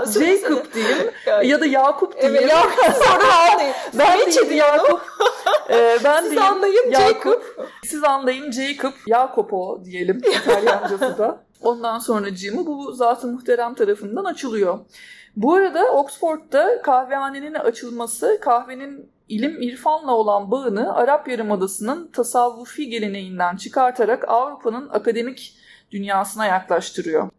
[0.19, 1.11] Jacob diyeyim
[1.43, 2.35] ya da Yakup diyeyim.
[2.39, 3.75] Evet, Yakup sonra anlayın.
[3.93, 5.01] ben de Yakup.
[5.69, 7.23] ee, ben Siz diyeyim, anlayın Yakup.
[7.23, 7.41] Jacob.
[7.83, 8.93] Siz anlayın Jacob.
[9.07, 11.43] Jacopo diyelim İtalyancası da.
[11.61, 14.79] Ondan sonra Jim'i bu zaten muhterem tarafından açılıyor.
[15.35, 24.29] Bu arada Oxford'da kahvehanenin açılması kahvenin ilim irfanla olan bağını Arap Yarımadası'nın tasavvufi geleneğinden çıkartarak
[24.29, 25.55] Avrupa'nın akademik
[25.91, 27.29] dünyasına yaklaştırıyor.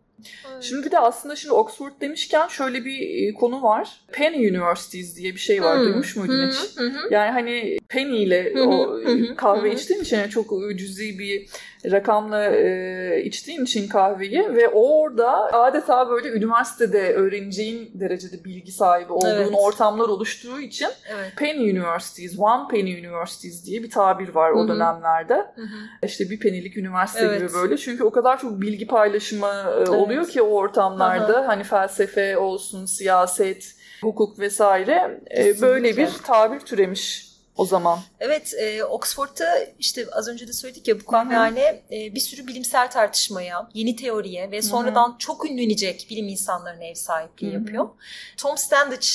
[0.53, 0.62] Evet.
[0.62, 4.00] Şimdi bir de aslında şimdi Oxford demişken şöyle bir e, konu var.
[4.12, 5.79] Penny Universities diye bir şey var.
[5.79, 5.85] Hmm.
[5.85, 6.50] Duymuş muydun hmm.
[6.50, 6.76] hiç?
[6.76, 7.11] Hmm.
[7.11, 9.00] Yani hani Penny ile o
[9.37, 11.48] kahve içtiğin için çok cüzi bir
[11.84, 19.28] rakamla e, içtiğin için kahveyi ve orada adeta böyle üniversitede öğreneceğin derecede bilgi sahibi olduğun
[19.28, 19.52] evet.
[19.52, 21.32] ortamlar oluştuğu için evet.
[21.36, 25.34] Penny Universities, One Penny Universities diye bir tabir var o dönemlerde.
[25.34, 26.06] Hı-hı.
[26.06, 27.40] İşte bir penilik üniversite evet.
[27.40, 27.76] gibi böyle.
[27.76, 29.88] Çünkü o kadar çok bilgi paylaşımı evet.
[29.88, 31.38] oluyor ki o ortamlarda.
[31.38, 31.46] Hı-hı.
[31.46, 35.62] Hani felsefe olsun, siyaset, hukuk vesaire Kesinlikle.
[35.62, 37.98] böyle bir tabir türemiş o zaman.
[38.20, 42.90] Evet, e, Oxford'da işte az önce de söyledik ya bu kahvehane e, bir sürü bilimsel
[42.90, 45.18] tartışmaya, yeni teoriye ve sonradan Hı-hı.
[45.18, 47.54] çok ünlenecek bilim insanlarına ev sahipliği Hı-hı.
[47.54, 47.88] yapıyor.
[48.36, 49.06] Tom Standage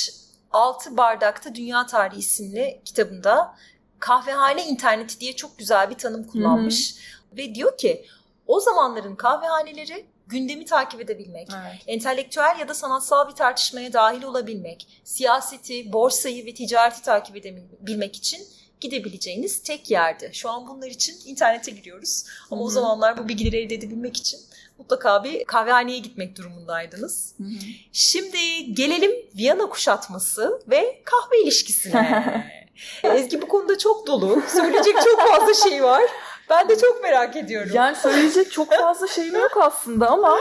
[0.51, 3.55] Altı Bardakta Dünya Tarihi isimli kitabında
[3.99, 6.95] kahvehane interneti diye çok güzel bir tanım kullanmış.
[6.95, 7.37] Hı-hı.
[7.37, 8.05] Ve diyor ki
[8.47, 11.81] o zamanların kahvehaneleri gündemi takip edebilmek, evet.
[11.87, 18.47] entelektüel ya da sanatsal bir tartışmaya dahil olabilmek, siyaseti, borsayı ve ticareti takip edebilmek için
[18.81, 20.29] gidebileceğiniz tek yerdi.
[20.33, 22.25] Şu an bunlar için internete giriyoruz.
[22.51, 22.67] Ama Hı-hı.
[22.67, 24.39] o zamanlar bu bilgileri elde edebilmek için
[24.77, 27.33] mutlaka bir kahvehaneye gitmek durumundaydınız.
[27.37, 27.47] Hı-hı.
[27.91, 32.45] Şimdi gelelim Viyana kuşatması ve kahve ilişkisine.
[33.03, 34.41] Ezgi bu konuda çok dolu.
[34.47, 36.03] Söyleyecek çok fazla şey var.
[36.49, 37.71] Ben de çok merak ediyorum.
[37.73, 40.37] Yani söyleyecek çok fazla şeyim yok aslında ama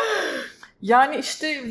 [0.83, 1.63] yani işte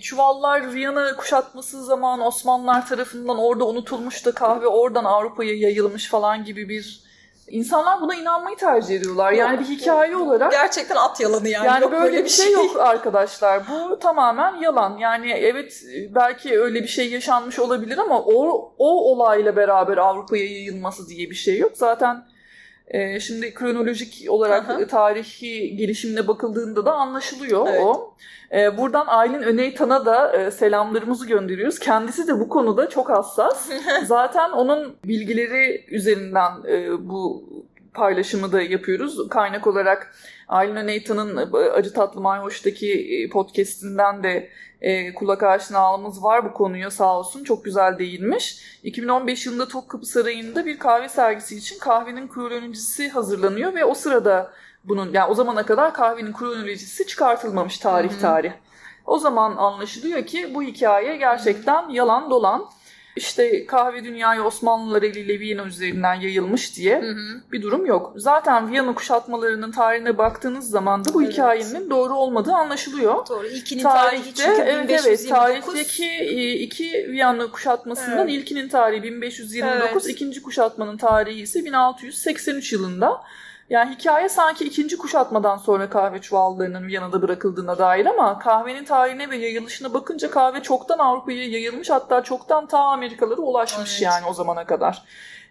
[0.00, 6.68] çuvallar Viyana kuşatması zaman Osmanlılar tarafından orada unutulmuş da kahve oradan Avrupa'ya yayılmış falan gibi
[6.68, 7.06] bir
[7.48, 9.32] İnsanlar buna inanmayı tercih ediyorlar.
[9.32, 10.52] Yani bir hikaye olarak.
[10.52, 11.66] Gerçekten at yalanı yani.
[11.66, 13.62] Yani yok böyle, böyle bir şey, şey yok arkadaşlar.
[13.68, 14.96] Bu tamamen yalan.
[14.98, 15.82] Yani evet
[16.14, 21.34] belki öyle bir şey yaşanmış olabilir ama o, o olayla beraber Avrupa'ya yayılması diye bir
[21.34, 21.72] şey yok.
[21.74, 22.24] Zaten
[22.88, 24.86] e, şimdi kronolojik olarak Aha.
[24.86, 27.80] tarihi gelişimine bakıldığında da anlaşılıyor evet.
[27.82, 28.14] o.
[28.52, 31.78] E, buradan Aylin Öneytan'a da e, selamlarımızı gönderiyoruz.
[31.78, 33.70] Kendisi de bu konuda çok hassas.
[34.04, 37.44] Zaten onun bilgileri üzerinden e, bu
[37.94, 39.28] paylaşımı da yapıyoruz.
[39.28, 40.14] Kaynak olarak
[40.48, 44.48] Aylin Nathan'ın e, Acı Tatlı Mayhoş'taki e, podcastinden de
[44.86, 47.44] e, kulak aşinalığımız var bu konuya sağ olsun.
[47.44, 48.78] Çok güzel değinmiş.
[48.82, 54.52] 2015 yılında Topkapı Sarayı'nda bir kahve sergisi için kahvenin kronolojisi hazırlanıyor ve o sırada
[54.84, 58.20] bunun yani o zamana kadar kahvenin kronolojisi çıkartılmamış tarih Hı-hı.
[58.20, 58.52] tarih.
[59.06, 62.66] O zaman anlaşılıyor ki bu hikaye gerçekten yalan dolan
[63.16, 67.40] işte kahve dünyayı Osmanlılar eliyle Viyana üzerinden yayılmış diye hı hı.
[67.52, 68.12] bir durum yok.
[68.16, 71.32] Zaten Viyana kuşatmalarının tarihine baktığınız zaman da bu evet.
[71.32, 73.26] hikayenin doğru olmadığı anlaşılıyor.
[73.28, 73.46] Doğru.
[73.46, 75.06] İlkinin tarihi çünkü evet, 1529.
[75.06, 78.40] Evet, tarihteki e, iki Viyana kuşatmasından evet.
[78.40, 80.16] ilkinin tarihi 1529, evet.
[80.16, 83.22] ikinci kuşatmanın tarihi ise 1683 yılında.
[83.70, 89.36] Yani hikaye sanki ikinci kuşatmadan sonra kahve çuvallarının Viyana'da bırakıldığına dair ama kahvenin tarihine ve
[89.36, 94.02] yayılışına bakınca kahve çoktan Avrupa'ya yayılmış hatta çoktan ta Amerikalara ulaşmış evet.
[94.02, 95.02] yani o zamana kadar.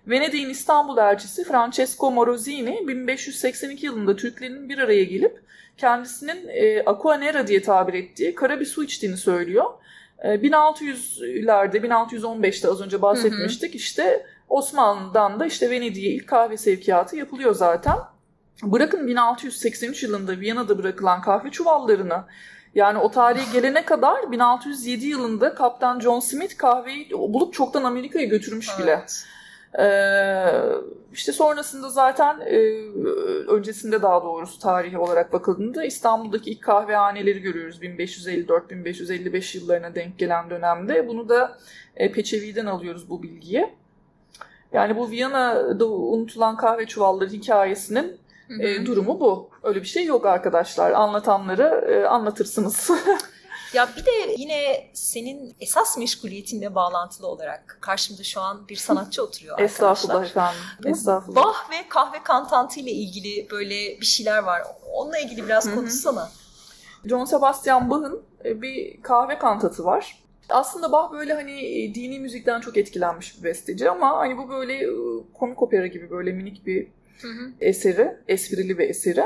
[0.07, 5.41] Venedik'in İstanbul elçisi Francesco Morosini 1582 yılında Türklerin bir araya gelip
[5.77, 9.65] kendisinin e, aquanera diye tabir ettiği kara bir su içtiğini söylüyor.
[10.23, 13.77] E, 1600'lerde 1615'te az önce bahsetmiştik hı hı.
[13.77, 17.95] işte Osmanlı'dan da işte Venedik'e ilk kahve sevkiyatı yapılıyor zaten.
[18.63, 22.23] Bırakın 1683 yılında Viyana'da bırakılan kahve çuvallarını
[22.75, 28.69] yani o tarihe gelene kadar 1607 yılında Kaptan John Smith kahveyi bulup çoktan Amerika'ya götürmüş
[28.69, 28.79] evet.
[28.79, 29.05] bile.
[29.79, 30.51] Ee,
[31.13, 32.57] işte sonrasında zaten e,
[33.47, 41.07] öncesinde daha doğrusu tarihi olarak bakıldığında İstanbul'daki ilk kahvehaneleri görüyoruz 1554-1555 yıllarına denk gelen dönemde.
[41.07, 41.57] Bunu da
[41.95, 43.75] e, Peçevi'den alıyoruz bu bilgiyi.
[44.75, 48.19] Yani bu Viyana'da unutulan kahve çuvalları hikayesinin
[48.59, 49.49] e, durumu bu.
[49.63, 50.91] Öyle bir şey yok arkadaşlar.
[50.91, 52.89] Anlatanları e, anlatırsınız.
[53.73, 59.59] Ya bir de yine senin esas meşguliyetinle bağlantılı olarak karşımda şu an bir sanatçı oturuyor
[59.59, 59.91] arkadaşlar.
[59.91, 60.61] Estağfurullah efendim.
[60.85, 61.45] Estağfurullah.
[61.45, 64.61] Bach ve kahve kantantı ile ilgili böyle bir şeyler var.
[64.93, 66.29] Onunla ilgili biraz konuşsana.
[67.05, 70.23] John Sebastian Bach'ın e, bir kahve kantatı var.
[70.49, 74.73] Aslında Bach böyle hani e, dini müzikten çok etkilenmiş bir besteci ama hani bu böyle
[74.73, 74.89] e,
[75.33, 76.87] komik opera gibi böyle minik bir
[77.21, 77.51] hı hı.
[77.61, 79.23] eseri, esprili bir eseri.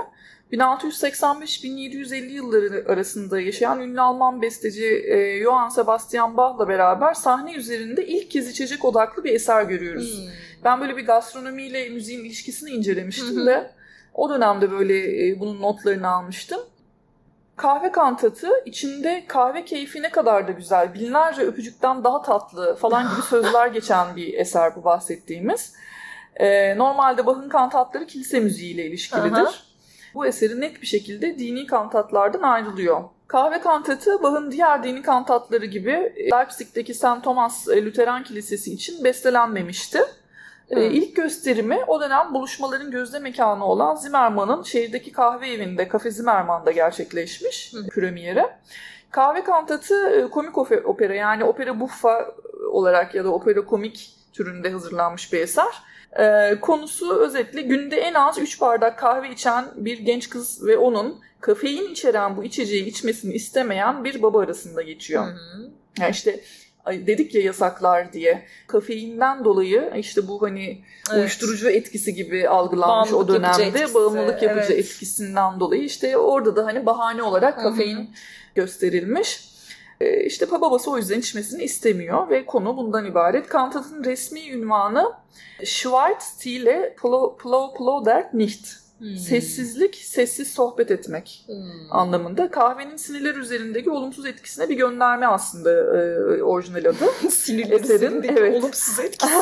[0.51, 8.32] 1685-1750 yılları arasında yaşayan ünlü Alman besteci e, Johann Sebastian Bach'la beraber sahne üzerinde ilk
[8.32, 10.17] kez içecek odaklı bir eser görüyoruz.
[10.17, 10.34] Hmm.
[10.63, 13.45] Ben böyle bir gastronomiyle müziğin ilişkisini incelemiştim hı hı.
[13.45, 13.71] de
[14.13, 16.60] o dönemde böyle bunun notlarını almıştım.
[17.60, 23.22] Kahve kantatı içinde kahve keyfi ne kadar da güzel, binlerce öpücükten daha tatlı falan gibi
[23.30, 25.74] sözler geçen bir eser bu bahsettiğimiz.
[26.36, 29.32] Ee, normalde Bach'ın kantatları kilise müziğiyle ilişkilidir.
[29.32, 29.54] Aha.
[30.13, 33.04] Bu eseri net bir şekilde dini kantatlardan ayrılıyor.
[33.28, 37.24] Kahve kantatı Bach'ın diğer dini kantatları gibi Leipzig'teki St.
[37.24, 40.00] Thomas Lutheran Kilisesi için bestelenmemişti.
[40.69, 46.71] Ee, ilk gösterimi o dönem buluşmaların gözde mekanı olan Zimmerman'ın şehirdeki kahve evinde, Kafe Zimmerman'da
[46.71, 47.88] gerçekleşmiş Hı.
[47.88, 48.43] premieri.
[49.12, 52.32] Kahve kantatı e, komik opera yani opera buffa
[52.71, 55.89] olarak ya da opera komik türünde hazırlanmış bir eser.
[56.19, 61.21] Ee, konusu özetle günde en az 3 bardak kahve içen bir genç kız ve onun
[61.41, 65.25] kafein içeren bu içeceği içmesini istemeyen bir baba arasında geçiyor.
[65.25, 65.71] Hı hı.
[65.99, 66.39] Yani işte
[66.88, 68.46] dedik ya yasaklar diye.
[68.68, 71.20] Kafeinden dolayı işte bu hani evet.
[71.20, 73.63] uyuşturucu etkisi gibi algılanmış bağımlılık o dönemde.
[73.63, 73.94] Etkisi.
[73.94, 74.86] Bağımlılık yapıcı evet.
[74.86, 78.08] etkisinden dolayı işte orada da hani bahane olarak kafein Hı-hı.
[78.56, 79.50] gösterilmiş.
[80.02, 83.48] Ee, işte babası o yüzden içmesini istemiyor ve konu bundan ibaret.
[83.48, 85.13] Kantat'ın resmi ünvanı
[85.65, 87.38] Schwarz ile Plo
[87.74, 88.68] Plodert nicht.
[89.00, 89.18] Hmm.
[89.18, 91.92] Sessizlik, sessiz sohbet etmek hmm.
[91.92, 92.52] anlamında.
[92.52, 97.30] Kahvenin sinirler üzerindeki olumsuz etkisine bir gönderme aslında e, orijinal adı.
[97.30, 98.64] sinirler Eserin, evet.
[98.64, 99.34] olumsuz etkisi.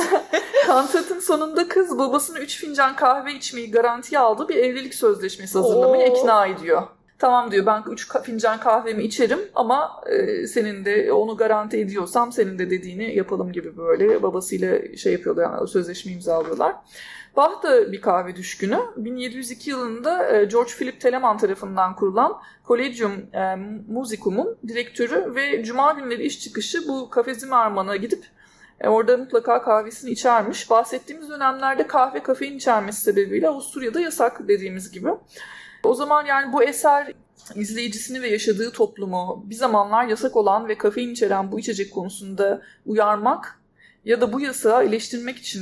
[0.65, 6.17] Kantat'ın sonunda kız babasını 3 fincan kahve içmeyi garantiye aldı bir evlilik sözleşmesi hazırlamayı Oo.
[6.17, 6.83] ikna ediyor.
[7.19, 12.59] Tamam diyor ben 3 fincan kahvemi içerim ama e, senin de onu garanti ediyorsam senin
[12.59, 16.75] de dediğini yapalım gibi böyle babasıyla şey yapıyorlar yani sözleşme imzalıyorlar.
[17.37, 18.79] Bach da bir kahve düşkünü.
[18.97, 23.55] 1702 yılında e, George Philip Telemann tarafından kurulan Collegium e,
[23.87, 28.25] Musicum'un direktörü ve cuma günleri iş çıkışı bu Kafe Zimmermann'a gidip
[28.81, 30.69] e, orada mutlaka kahvesini içermiş.
[30.69, 35.09] Bahsettiğimiz dönemlerde kahve kafein içermesi sebebiyle Avusturya'da yasak dediğimiz gibi.
[35.83, 37.13] O zaman yani bu eser
[37.55, 43.59] izleyicisini ve yaşadığı toplumu bir zamanlar yasak olan ve kafein içeren bu içecek konusunda uyarmak
[44.05, 45.61] ya da bu yasağı eleştirmek için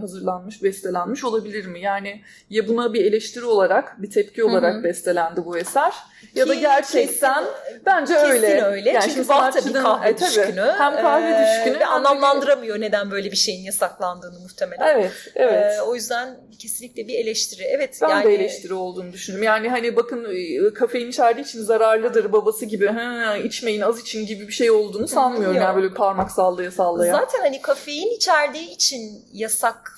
[0.00, 1.80] hazırlanmış, bestelenmiş olabilir mi?
[1.80, 4.84] Yani ya buna bir eleştiri olarak, bir tepki olarak Hı-hı.
[4.84, 5.92] bestelendi bu eser
[6.34, 8.62] ya da gerçekten kesin, bence kesin öyle.
[8.62, 8.90] öyle.
[8.90, 10.74] Yani Çünkü tabii kahve e, tabii, düşkünü.
[10.78, 11.80] Hem kahve ee, düşkünü.
[11.80, 14.98] Ve anlamlandıramıyor neden böyle bir şeyin yasaklandığını muhtemelen.
[14.98, 15.78] Evet, evet.
[15.78, 17.62] Ee, o yüzden kesinlikle bir eleştiri.
[17.62, 17.98] Evet.
[18.02, 18.24] Ben yani...
[18.24, 19.46] de eleştiri olduğunu düşünüyorum.
[19.46, 24.48] Yani hani bakın e, kafein içerdiği için zararlıdır babası gibi ha, içmeyin az için gibi
[24.48, 25.56] bir şey olduğunu sanmıyorum.
[25.56, 25.64] Yok.
[25.64, 27.12] Yani böyle parmak sallaya sallaya.
[27.12, 29.24] Zaten hani kafein içerdiği için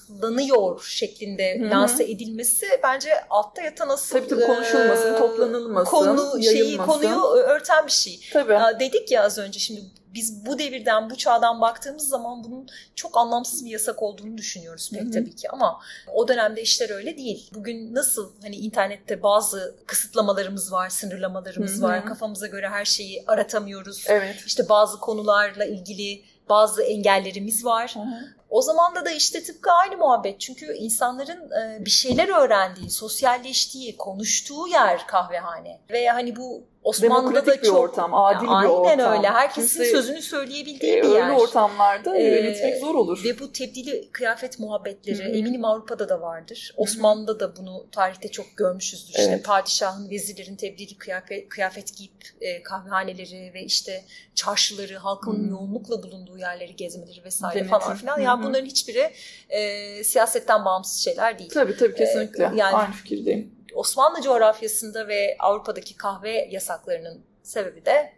[0.08, 1.70] yasaklanıyor şeklinde Hı-hı.
[1.70, 7.86] lanse edilmesi bence altta yatan asıl tabii, tabii, konuşulmasın, e, toplanılmasın, konu şeyi konuyu örten
[7.86, 8.20] bir şey.
[8.32, 8.80] Tabii.
[8.80, 9.80] dedik ya az önce şimdi
[10.14, 15.02] biz bu devirden, bu çağdan baktığımız zaman bunun çok anlamsız bir yasak olduğunu düşünüyoruz pek
[15.02, 15.10] Hı-hı.
[15.10, 15.80] tabii ki ama
[16.14, 17.50] o dönemde işler öyle değil.
[17.54, 21.82] Bugün nasıl hani internette bazı kısıtlamalarımız var, sınırlamalarımız Hı-hı.
[21.82, 22.06] var.
[22.06, 24.04] Kafamıza göre her şeyi aratamıyoruz.
[24.08, 24.36] Evet.
[24.46, 27.94] İşte bazı konularla ilgili bazı engellerimiz var.
[27.94, 28.43] Hı hı.
[28.54, 30.40] O zaman da işte tıpkı aynı muhabbet.
[30.40, 31.50] Çünkü insanların
[31.84, 35.80] bir şeyler öğrendiği, sosyalleştiği, konuştuğu yer kahvehane.
[35.90, 38.86] Ve hani bu Osmanlı'da da bir çok ortam, adil yani bir ortam.
[38.86, 39.28] Aynen öyle.
[39.28, 41.22] Herkesin Kimse, sözünü söyleyebildiği e, bir yer.
[41.22, 43.24] Öyle ortamlarda ee, yönetmek zor olur.
[43.24, 45.28] Ve bu tebdili kıyafet muhabbetleri Hı-hı.
[45.28, 46.72] eminim Avrupa'da da vardır.
[46.74, 46.82] Hı-hı.
[46.82, 49.14] Osmanlı'da da bunu tarihte çok görmüşüzdür.
[49.18, 49.28] Evet.
[49.28, 55.50] İşte padişahın, vezirlerin tebdili kıyafet, kıyafet giyip e, kahvehaneleri ve işte çarşıları, halkın Hı-hı.
[55.50, 57.78] yoğunlukla bulunduğu yerleri gezmeleri vesaire Denetim.
[57.78, 58.20] falan filan.
[58.20, 59.12] Yani bunların hiçbiri
[59.48, 61.50] e, siyasetten bağımsız şeyler değil.
[61.50, 62.44] Tabii tabii kesinlikle.
[62.44, 63.54] E, yani, Aynı fikirdeyim.
[63.74, 68.12] Osmanlı coğrafyasında ve Avrupa'daki kahve yasaklarının sebebi de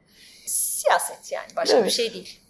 [0.47, 1.87] siyaset yani başka evet.
[1.87, 2.41] bir şey değil.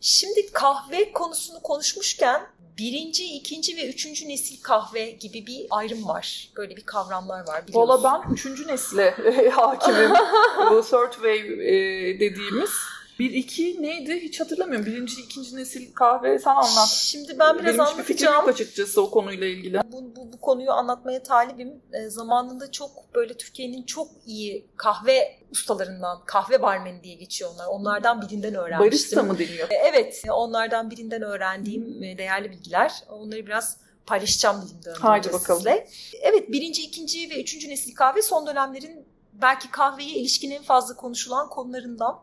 [0.00, 2.46] Şimdi kahve konusunu konuşmuşken
[2.78, 6.50] birinci, ikinci ve üçüncü nesil kahve gibi bir ayrım var.
[6.56, 7.88] Böyle bir kavramlar var biliyorsun.
[7.88, 9.10] Valla ben üçüncü nesle
[9.50, 10.10] hakimim.
[10.70, 12.70] Bu third wave e, dediğimiz.
[13.18, 14.86] Bir iki neydi hiç hatırlamıyorum.
[14.86, 16.88] Birinci, ikinci nesil kahve sen anlat.
[16.88, 18.36] Şimdi ben biraz Benim anlatacağım.
[18.36, 19.80] Benim açıkçası o konuyla ilgili.
[19.92, 21.82] Bu, bu, bu konuyu anlatmaya talibim.
[21.92, 27.66] E, zamanında çok böyle Türkiye'nin çok iyi kahve ustalarından, kahve barmeni diye geçiyor onlar.
[27.66, 28.90] Onlardan birinden öğrenmiştim.
[28.90, 29.70] Barista mı deniyor?
[29.70, 32.92] E, evet, onlardan birinden öğrendiğim e, değerli bilgiler.
[33.08, 33.76] Onları biraz
[34.06, 34.90] paylaşacağım dilimde.
[34.98, 35.60] Haydi bakalım.
[35.60, 35.88] Size.
[36.20, 39.07] Evet, birinci, ikinci ve üçüncü nesil kahve son dönemlerin
[39.40, 42.22] belki kahveye ilişkin en fazla konuşulan konularından.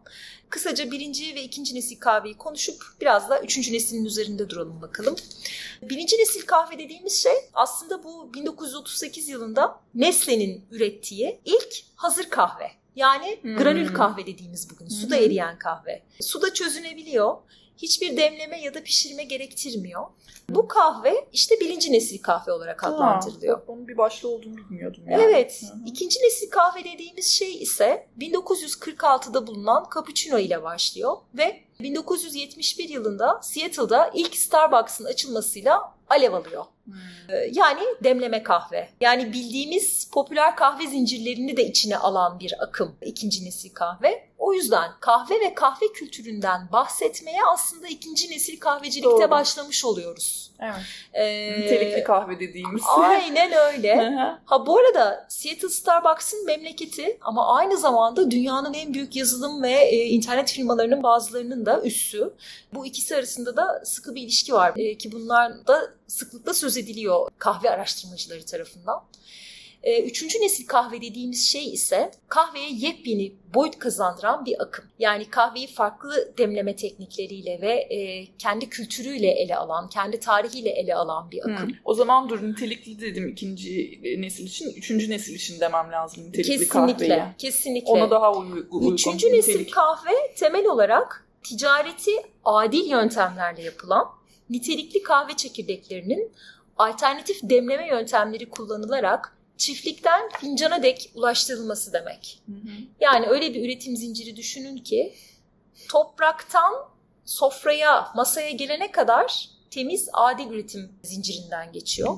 [0.50, 5.16] Kısaca birinci ve ikinci nesil kahveyi konuşup biraz da üçüncü neslin üzerinde duralım bakalım.
[5.82, 12.72] Birinci nesil kahve dediğimiz şey aslında bu 1938 yılında Nestle'nin ürettiği ilk hazır kahve.
[12.96, 13.58] Yani hmm.
[13.58, 14.88] granül kahve dediğimiz bugün.
[14.88, 16.04] Suda eriyen kahve.
[16.22, 17.38] Suda çözünebiliyor.
[17.78, 20.06] Hiçbir demleme ya da pişirme gerektirmiyor.
[20.50, 23.58] Bu kahve işte birinci nesil kahve olarak adlandırılıyor.
[23.58, 25.04] Ha, onun bir başlığı olduğunu bilmiyordum.
[25.10, 25.24] Yani.
[25.24, 25.62] Evet.
[25.62, 25.80] Hı-hı.
[25.86, 34.12] İkinci nesil kahve dediğimiz şey ise 1946'da bulunan cappuccino ile başlıyor ve 1971 yılında Seattle'da
[34.14, 36.66] ilk Starbucks'ın açılmasıyla alev alıyor.
[36.86, 36.94] Hmm.
[37.30, 38.90] Ee, yani demleme kahve.
[39.02, 44.26] Yani bildiğimiz popüler kahve zincirlerini de içine alan bir akım ikinci nesil kahve.
[44.38, 49.30] O yüzden kahve ve kahve kültüründen bahsetmeye aslında ikinci nesil kahvecilikte Doğru.
[49.30, 50.52] başlamış oluyoruz.
[50.60, 50.76] Evet.
[51.14, 52.84] Ee, Nitelikli kahve dediğimiz.
[52.98, 53.96] Aynen öyle.
[54.46, 60.06] ha bu arada Seattle Starbucks'ın memleketi ama aynı zamanda dünyanın en büyük yazılım ve e,
[60.06, 62.34] internet firmalarının bazılarının da üssü.
[62.74, 67.28] Bu ikisi arasında da sıkı bir ilişki var e, ki bunlar da sıklıkla söz ediliyor
[67.38, 69.04] kahve araştırmacıları tarafından.
[69.86, 74.86] Ee, üçüncü nesil kahve dediğimiz şey ise kahveye yepyeni boyut kazandıran bir akım.
[75.00, 81.32] Yani kahveyi farklı demleme teknikleriyle ve e, kendi kültürüyle ele alan, kendi tarihiyle ele alan
[81.32, 81.68] bir akım.
[81.68, 81.76] Hmm.
[81.86, 87.08] O zaman dur nitelikli dedim ikinci nesil için, üçüncü nesil için demem lazım nitelikli kesinlikle,
[87.08, 87.36] kahveye.
[87.38, 87.92] Kesinlikle.
[87.92, 88.94] Ona daha uygun.
[88.94, 92.12] Üçüncü nesil kahve temel olarak ticareti
[92.46, 94.08] adil yöntemlerle yapılan
[94.50, 96.32] nitelikli kahve çekirdeklerinin
[96.78, 102.42] alternatif demleme yöntemleri kullanılarak çiftlikten fincana dek ulaştırılması demek.
[102.46, 102.72] Hı hı.
[103.00, 105.14] Yani öyle bir üretim zinciri düşünün ki
[105.90, 106.74] topraktan
[107.26, 112.18] sofraya, masaya gelene kadar temiz, adil üretim zincirinden geçiyor.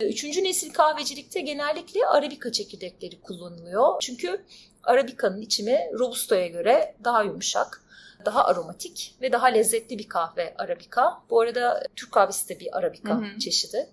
[0.00, 0.04] Hı.
[0.04, 4.00] Üçüncü nesil kahvecilikte genellikle Arabika çekirdekleri kullanılıyor.
[4.00, 4.44] Çünkü
[4.82, 7.82] Arabika'nın içimi Robusto'ya göre daha yumuşak,
[8.26, 11.22] daha aromatik ve daha lezzetli bir kahve Arabika.
[11.30, 13.38] Bu arada Türk kahvesi de bir Arabika hı hı.
[13.38, 13.90] çeşidi.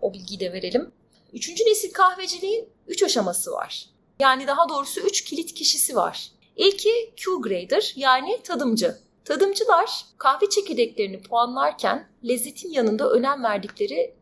[0.00, 0.92] O bilgiyi de verelim.
[1.32, 3.86] Üçüncü nesil kahveciliğin üç aşaması var.
[4.20, 6.30] Yani daha doğrusu üç kilit kişisi var.
[6.56, 8.96] İlki Q-grader yani tadımcı.
[9.24, 14.14] Tadımcılar kahve çekirdeklerini puanlarken lezzetin yanında önem verdikleri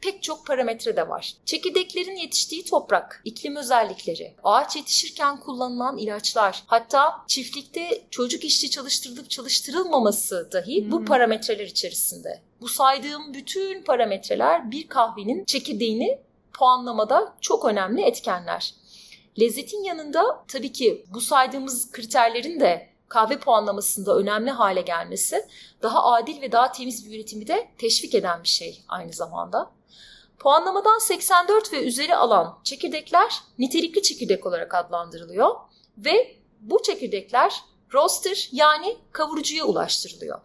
[0.00, 1.34] pek çok parametre de var.
[1.44, 10.48] Çekirdeklerin yetiştiği toprak, iklim özellikleri, ağaç yetişirken kullanılan ilaçlar, hatta çiftlikte çocuk işçi çalıştırılıp çalıştırılmaması
[10.52, 12.42] dahi bu parametreler içerisinde.
[12.60, 16.18] Bu saydığım bütün parametreler bir kahvenin çekirdeğini
[16.52, 18.74] puanlamada çok önemli etkenler.
[19.40, 25.44] Lezzetin yanında tabii ki bu saydığımız kriterlerin de kahve puanlamasında önemli hale gelmesi
[25.82, 29.70] daha adil ve daha temiz bir üretimi de teşvik eden bir şey aynı zamanda.
[30.38, 35.56] Puanlamadan 84 ve üzeri alan çekirdekler nitelikli çekirdek olarak adlandırılıyor
[35.98, 37.54] ve bu çekirdekler
[37.94, 40.40] roaster yani kavurucuya ulaştırılıyor.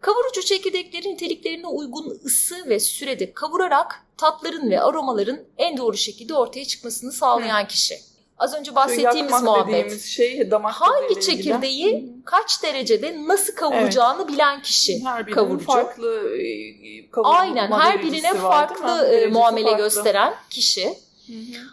[0.00, 6.64] Kavurucu çekirdekleri niteliklerine uygun ısı ve sürede kavurarak tatların ve aromaların en doğru şekilde ortaya
[6.64, 8.09] çıkmasını sağlayan kişi.
[8.40, 10.02] Az önce bahsettiğimiz muhabbet.
[10.02, 12.24] Şey, damak Hangi çekirdeği ilgili.
[12.24, 14.32] kaç derecede nasıl kavuracağını evet.
[14.32, 15.64] bilen kişi her kavurucu.
[15.66, 19.84] farklı e, Aynen her birine farklı e, muamele farklı.
[19.84, 20.86] gösteren kişi.
[21.26, 21.32] Hı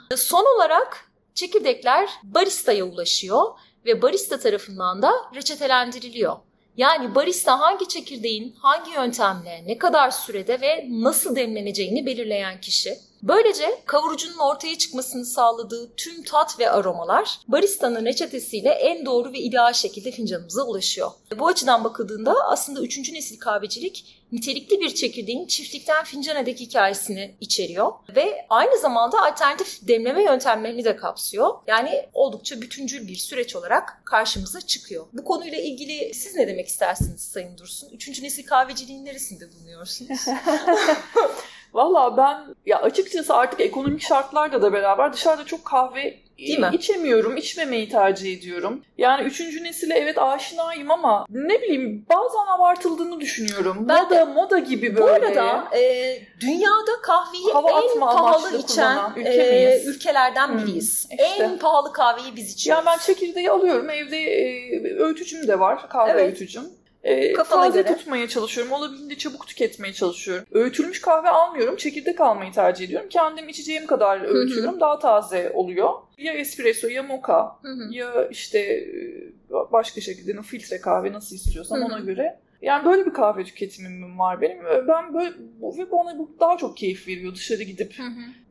[0.09, 0.17] hı.
[0.17, 3.45] Son olarak çekirdekler baristaya ulaşıyor
[3.85, 6.35] ve barista tarafından da reçetelendiriliyor.
[6.77, 12.97] Yani barista hangi çekirdeğin hangi yöntemle, ne kadar sürede ve nasıl demleneceğini belirleyen kişi.
[13.23, 19.73] Böylece kavurucunun ortaya çıkmasını sağladığı tüm tat ve aromalar baristanın reçetesiyle en doğru ve ideal
[19.73, 21.11] şekilde fincanımıza ulaşıyor.
[21.39, 23.11] Bu açıdan bakıldığında aslında 3.
[23.11, 30.23] nesil kahvecilik nitelikli bir çekirdeğin çiftlikten fincana dek hikayesini içeriyor ve aynı zamanda alternatif demleme
[30.23, 31.49] yöntemlerini de kapsıyor.
[31.67, 35.05] Yani oldukça bütüncül bir süreç olarak karşımıza çıkıyor.
[35.13, 37.89] Bu konuyla ilgili siz ne demek istersiniz Sayın Dursun?
[37.89, 40.19] Üçüncü nesil kahveciliğin neresinde bulunuyorsunuz?
[41.73, 46.69] Valla ben ya açıkçası artık ekonomik şartlarla da beraber dışarıda çok kahve Değil mi?
[46.73, 48.81] içemiyorum, içmemeyi tercih ediyorum.
[48.97, 53.85] Yani üçüncü nesile evet aşinayım ama ne bileyim bazen abartıldığını düşünüyorum.
[53.89, 55.01] Ben moda, de, moda gibi böyle.
[55.01, 61.07] Bu arada e, dünyada kahveyi Hava en pahalı içen e, ülkelerden biriyiz.
[61.09, 61.43] Hmm, işte.
[61.43, 62.85] En pahalı kahveyi biz içiyoruz.
[62.85, 63.89] Ya ben çekirdeği alıyorum.
[63.89, 65.89] Evde e, öğütücüm de var.
[65.89, 66.23] Kahve evet.
[66.23, 66.63] öğütücüm.
[67.03, 67.95] E, taze göre.
[67.97, 68.73] tutmaya çalışıyorum.
[68.73, 70.45] Olabildiğince çabuk tüketmeye çalışıyorum.
[70.51, 71.75] Öğütülmüş kahve almıyorum.
[71.75, 73.09] Çekirdek almayı tercih ediyorum.
[73.09, 74.79] Kendim içeceğim kadar öğütüyorum.
[74.79, 75.89] Daha taze oluyor.
[76.17, 77.55] Ya espresso ya mocha
[77.91, 82.39] ya işte e, başka şekilde filtre kahve nasıl istiyorsam ona göre.
[82.61, 84.57] Yani böyle bir kahve tüketimim var benim.
[84.87, 87.95] Ben böyle ve bana bu daha çok keyif veriyor dışarı gidip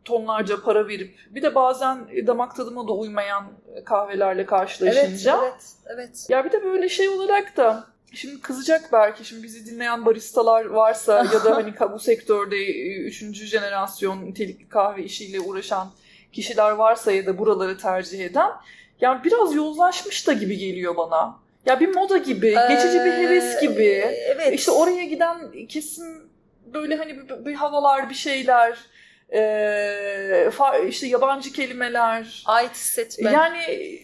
[0.05, 3.45] tonlarca para verip bir de bazen damak tadıma da uymayan
[3.85, 5.39] kahvelerle karşılaşınca.
[5.43, 6.27] Evet, evet, evet.
[6.29, 11.17] Ya bir de böyle şey olarak da Şimdi kızacak belki şimdi bizi dinleyen baristalar varsa
[11.35, 15.91] ya da hani bu sektörde e, üçüncü jenerasyon nitelikli kahve işiyle uğraşan
[16.33, 18.51] kişiler varsa ya da buraları tercih eden
[19.01, 21.39] yani biraz yozlaşmış da gibi geliyor bana.
[21.67, 24.05] Ya bir moda gibi, ee, geçici bir heves gibi.
[24.35, 24.55] Evet.
[24.55, 26.31] İşte oraya giden kesin
[26.75, 28.79] böyle hani bir, bir havalar, bir şeyler
[29.35, 30.51] ee,
[30.89, 32.43] işte yabancı kelimeler.
[32.47, 33.31] Ait hissetme.
[33.31, 33.61] Yani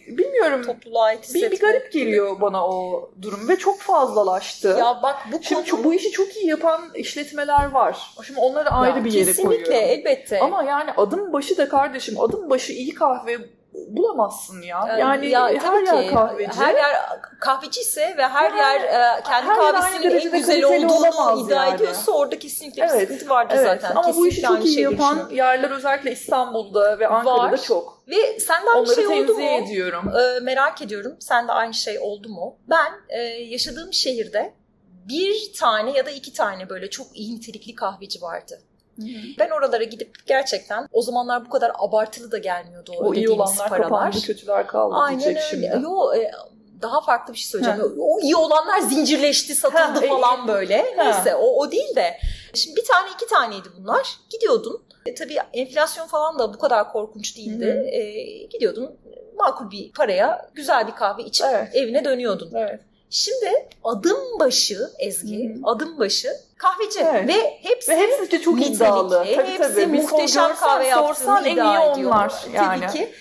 [0.06, 0.62] bilmiyorum.
[0.62, 1.50] Topluluğa ait hissetme.
[1.50, 4.76] Bir, bir garip geliyor bana o durum ve çok fazlalaştı.
[4.78, 5.85] Ya bak bu Şimdi konu...
[5.85, 8.14] bu işi çok iyi yapan işletmeler var.
[8.26, 9.72] Şimdi onları ayrı ya, bir yere kesinlikle, koyuyorum.
[9.72, 10.40] Kesinlikle elbette.
[10.40, 13.38] Ama yani adım başı da kardeşim adım başı iyi kahve
[13.74, 14.88] bulamazsın ya.
[14.96, 16.61] Ee, yani ya, her yer ki, kahveci.
[16.61, 16.94] Her yer
[17.40, 21.74] kahveci ise ve her, her yer e, kendi her kahvesinin en güzel olduğunu iddia yani.
[21.74, 23.66] ediyorsa orada kesinlikle evet, bir sıkıntı vardır evet.
[23.66, 23.90] zaten.
[23.90, 27.62] Ama kesinlikle bu işi çok iyi yapan yerler özellikle İstanbul'da ve Ankara'da Var.
[27.62, 28.02] çok.
[28.08, 28.38] Ve
[28.76, 29.42] Onları bir şey oldu mu?
[29.42, 30.12] ediyorum.
[30.16, 31.16] Ee, merak ediyorum.
[31.20, 32.58] Sende aynı şey oldu mu?
[32.70, 34.54] Ben e, yaşadığım şehirde
[35.08, 38.62] bir tane ya da iki tane böyle çok iyi nitelikli kahveci vardı.
[38.96, 39.09] Hı-hı.
[39.38, 43.88] Ben oralara gidip gerçekten o zamanlar bu kadar abartılı da gelmiyordu o, iyi olanlar paralar.
[43.88, 45.70] kapandı, kötüler kaldı Aynen diyecek öyle.
[45.70, 45.85] şimdi.
[45.85, 46.31] Yo, e,
[46.83, 47.81] daha farklı bir şey söyleyeceğim.
[47.81, 47.87] Ha.
[47.98, 50.94] O iyi olanlar zincirleşti, satıldı ha, falan e, böyle.
[50.96, 51.05] Ha.
[51.05, 52.18] Neyse o, o değil de.
[52.55, 54.16] Şimdi bir tane iki taneydi bunlar.
[54.31, 54.83] Gidiyordun.
[55.07, 57.90] E, tabii enflasyon falan da bu kadar korkunç değildi.
[57.92, 58.02] E,
[58.46, 58.98] gidiyordun
[59.37, 61.68] makul bir paraya güzel bir kahve içip evet.
[61.74, 62.50] evine dönüyordun.
[62.55, 62.81] Evet.
[63.12, 65.61] Şimdi adım başı Ezgi, Hı-hı.
[65.64, 67.29] adım başı kahveci evet.
[67.29, 69.11] ve hepsi ve hepsi de çok iddialı.
[69.11, 69.87] Tabii, hepsi tabii.
[69.87, 72.81] muhteşem kahve yaptığını iddia en iyi onlar yani.
[72.81, 73.12] Tabii ki.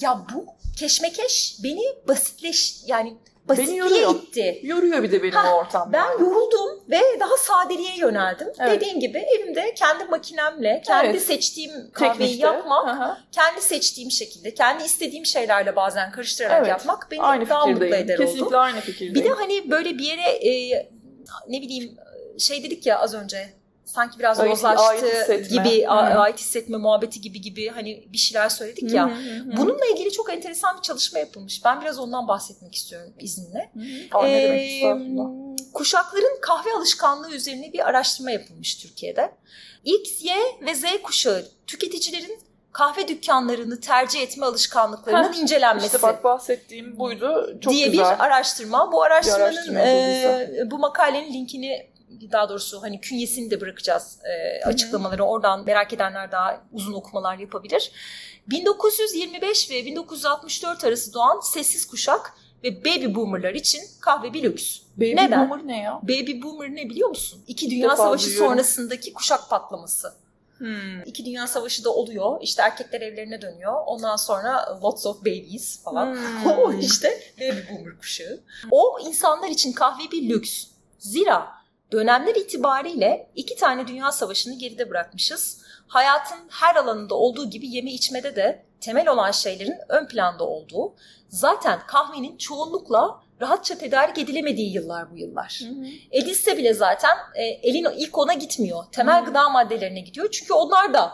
[0.00, 0.46] Ya bu
[0.78, 3.16] keşmekeş beni basitleş yani
[3.48, 4.14] basitliğe beni yoruyor.
[4.14, 4.60] itti.
[4.62, 5.92] Yoruyor bir de benim ha, ortamda.
[5.92, 8.48] Ben yoruldum ve daha sadeliğe yöneldim.
[8.58, 8.80] Evet.
[8.80, 11.22] Dediğin gibi evimde kendi makinemle kendi evet.
[11.22, 12.46] seçtiğim kahveyi Teknikte.
[12.46, 13.18] yapmak, Aha.
[13.32, 16.68] kendi seçtiğim şekilde, kendi istediğim şeylerle bazen karıştırarak evet.
[16.68, 18.56] yapmak beni aynı daha mutlu eder Kesinlikle oldu.
[18.56, 19.14] aynı fikirdeyim.
[19.14, 20.90] Bir de hani böyle bir yere e,
[21.48, 21.96] ne bileyim
[22.38, 23.48] şey dedik ya az önce
[23.86, 25.90] sanki biraz ait, yozlaştı ait gibi hı.
[25.90, 29.10] ait hissetme muhabbeti gibi gibi hani bir şeyler söyledik ya.
[29.10, 31.64] Hı hı Bununla ilgili çok enteresan bir çalışma yapılmış.
[31.64, 33.70] Ben biraz ondan bahsetmek istiyorum izninle.
[33.74, 34.26] Hı hı.
[34.26, 34.82] Ee,
[35.72, 39.32] kuşakların kahve alışkanlığı üzerine bir araştırma yapılmış Türkiye'de.
[39.84, 42.38] X, Y ve Z kuşağı tüketicilerin
[42.72, 45.86] kahve dükkanlarını tercih etme alışkanlıklarının Heh, incelenmesi.
[45.86, 47.58] İşte bak bahsettiğim buydu.
[47.60, 48.14] Çok diye güzel.
[48.14, 48.92] bir araştırma.
[48.92, 51.95] Bu araştırmanın bir e, bu makalenin linkini
[52.32, 55.24] daha doğrusu hani künyesini de bırakacağız e, açıklamaları.
[55.24, 57.92] Oradan merak edenler daha uzun okumalar yapabilir.
[58.46, 62.32] 1925 ve 1964 arası doğan sessiz kuşak
[62.64, 64.78] ve baby boomerlar için kahve bir lüks.
[64.96, 65.50] Baby Neden?
[65.50, 66.00] boomer ne ya?
[66.02, 67.44] Baby boomer ne biliyor musun?
[67.46, 68.48] İki Dünya Savaşı duyuyorum.
[68.48, 70.12] sonrasındaki kuşak patlaması.
[70.58, 71.02] Hmm.
[71.06, 72.38] İki Dünya Savaşı da oluyor.
[72.40, 73.74] İşte erkekler evlerine dönüyor.
[73.86, 76.14] Ondan sonra lots of babies falan.
[76.14, 76.46] Hmm.
[76.46, 78.40] o işte baby boomer kuşağı.
[78.70, 80.66] O insanlar için kahve bir lüks.
[80.98, 81.48] Zira
[81.92, 85.62] dönemler itibariyle iki tane dünya savaşını geride bırakmışız.
[85.86, 90.94] Hayatın her alanında olduğu gibi yeme içmede de temel olan şeylerin ön planda olduğu,
[91.28, 95.60] zaten kahvenin çoğunlukla rahatça tedarik edilemediği yıllar bu yıllar.
[95.62, 95.86] Hı hı.
[96.10, 98.84] Edilse bile zaten e, elin ilk ona gitmiyor.
[98.92, 99.24] Temel hı hı.
[99.24, 100.28] gıda maddelerine gidiyor.
[100.30, 101.12] Çünkü onlar da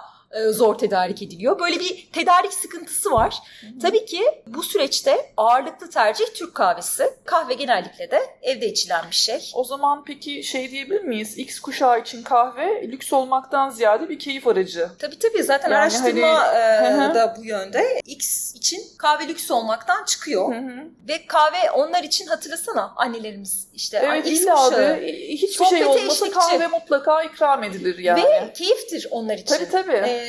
[0.51, 1.59] zor tedarik ediliyor.
[1.61, 3.39] Böyle bir tedarik sıkıntısı var.
[3.61, 3.79] Hı hı.
[3.83, 7.11] Tabii ki bu süreçte ağırlıklı tercih Türk kahvesi.
[7.25, 9.51] Kahve genellikle de evde içilen bir şey.
[9.55, 11.39] O zaman peki şey diyebilir miyiz?
[11.39, 14.89] X kuşağı için kahve lüks olmaktan ziyade bir keyif aracı.
[14.99, 17.13] Tabii tabii zaten yani araştırma hani...
[17.13, 18.01] e, da bu yönde.
[18.07, 20.55] X için kahve lüks olmaktan çıkıyor.
[20.55, 20.85] Hı hı.
[21.09, 24.97] Ve kahve onlar için hatırlasana annelerimiz işte evet, X illa kuşağı.
[25.29, 26.33] Hiçbir şey olmasa eşlikçi.
[26.33, 28.23] kahve mutlaka ikram edilir yani.
[28.23, 29.55] Ve keyiftir onlar için.
[29.55, 29.93] Tabii tabii.
[29.93, 30.22] E,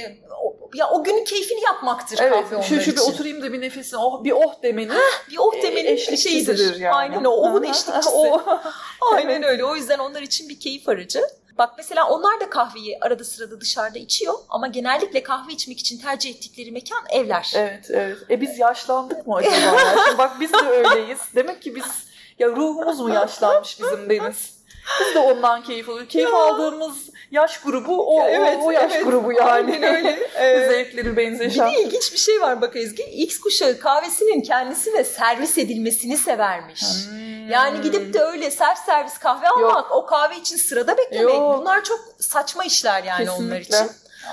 [0.74, 3.98] ya o günün keyfini yapmaktır evet, kahve onlar şu, şu bir oturayım da bir nefesin
[3.98, 4.96] oh bir oh demenin
[5.32, 6.80] bir oh demenin e, şeyidir.
[6.80, 6.96] Yani.
[6.96, 8.10] Aynen o ohun eşlikçisi.
[8.10, 8.41] o.
[9.14, 9.66] Aynen öyle.
[9.66, 11.22] O yüzden onlar için bir keyif aracı.
[11.58, 16.30] Bak mesela onlar da kahveyi arada sırada dışarıda içiyor ama genellikle kahve içmek için tercih
[16.30, 17.52] ettikleri mekan evler.
[17.56, 18.18] Evet evet.
[18.30, 19.54] E biz yaşlandık mı acaba?
[20.06, 21.20] Şimdi bak biz de öyleyiz.
[21.36, 21.86] Demek ki biz
[22.39, 24.62] ya ruhumuz mu yaşlanmış bizim Deniz?
[24.99, 26.09] Biz de ondan keyif alıyoruz.
[26.09, 26.38] Keyif ya.
[26.38, 29.05] aldığımız yaş grubu o, evet, o, o yaş evet.
[29.05, 29.51] grubu yani.
[29.51, 30.13] Aynen öyle.
[30.38, 31.71] Ee, Zevkleri benzeşen.
[31.71, 33.03] Bir de ilginç bir şey var bak Ezgi.
[33.03, 36.81] X kuşağı kahvesinin kendisine servis edilmesini severmiş.
[36.81, 37.49] Hmm.
[37.49, 39.88] Yani gidip de öyle self servis kahve almak, Yok.
[39.91, 41.59] o kahve için sırada beklemek Yok.
[41.59, 43.45] bunlar çok saçma işler yani Kesinlikle.
[43.45, 43.91] onlar için.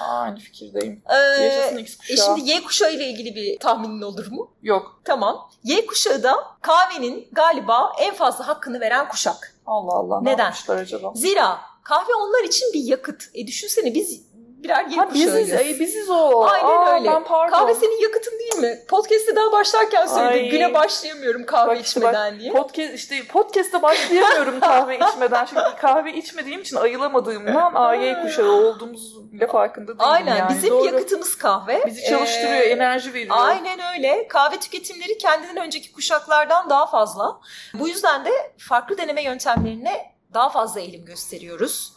[0.09, 1.03] aynı fikirdeyim.
[1.11, 2.15] Ee, Yaşasın X kuşağı.
[2.15, 4.51] E şimdi Y kuşağı ile ilgili bir tahminin olur mu?
[4.63, 5.01] Yok.
[5.05, 5.51] Tamam.
[5.65, 9.55] Y kuşağı da kahvenin galiba en fazla hakkını veren kuşak.
[9.71, 10.21] Allah Allah.
[10.23, 10.53] Neden?
[10.69, 11.13] Ne acaba?
[11.15, 13.31] Zira kahve onlar için bir yakıt.
[13.35, 14.23] E düşünsene biz
[14.63, 16.45] birer yeni ha, biziz, ay, biziz o.
[16.45, 17.11] Aynen Aa, öyle.
[17.11, 17.57] Ben pardon.
[17.57, 18.79] Kahve senin yakıtın değil mi?
[18.89, 20.45] Podcast'te daha başlarken söyledim.
[20.45, 20.49] Ay.
[20.49, 22.53] Güne başlayamıyorum kahve bak, içmeden bak, diye.
[22.53, 25.45] Podcast, işte podcast'te başlayamıyorum kahve içmeden.
[25.45, 30.37] Çünkü kahve içmediğim için ayılamadığımdan AY kuşağı olduğumuz bile farkında değilim Aynen.
[30.37, 30.55] Yani.
[30.55, 30.87] Bizim Doğru.
[30.87, 31.87] yakıtımız kahve.
[31.87, 33.37] Bizi çalıştırıyor, ee, enerji veriyor.
[33.39, 34.29] Aynen öyle.
[34.29, 37.41] Kahve tüketimleri kendinden önceki kuşaklardan daha fazla.
[37.75, 41.93] Bu yüzden de farklı deneme yöntemlerine daha fazla eğilim gösteriyoruz.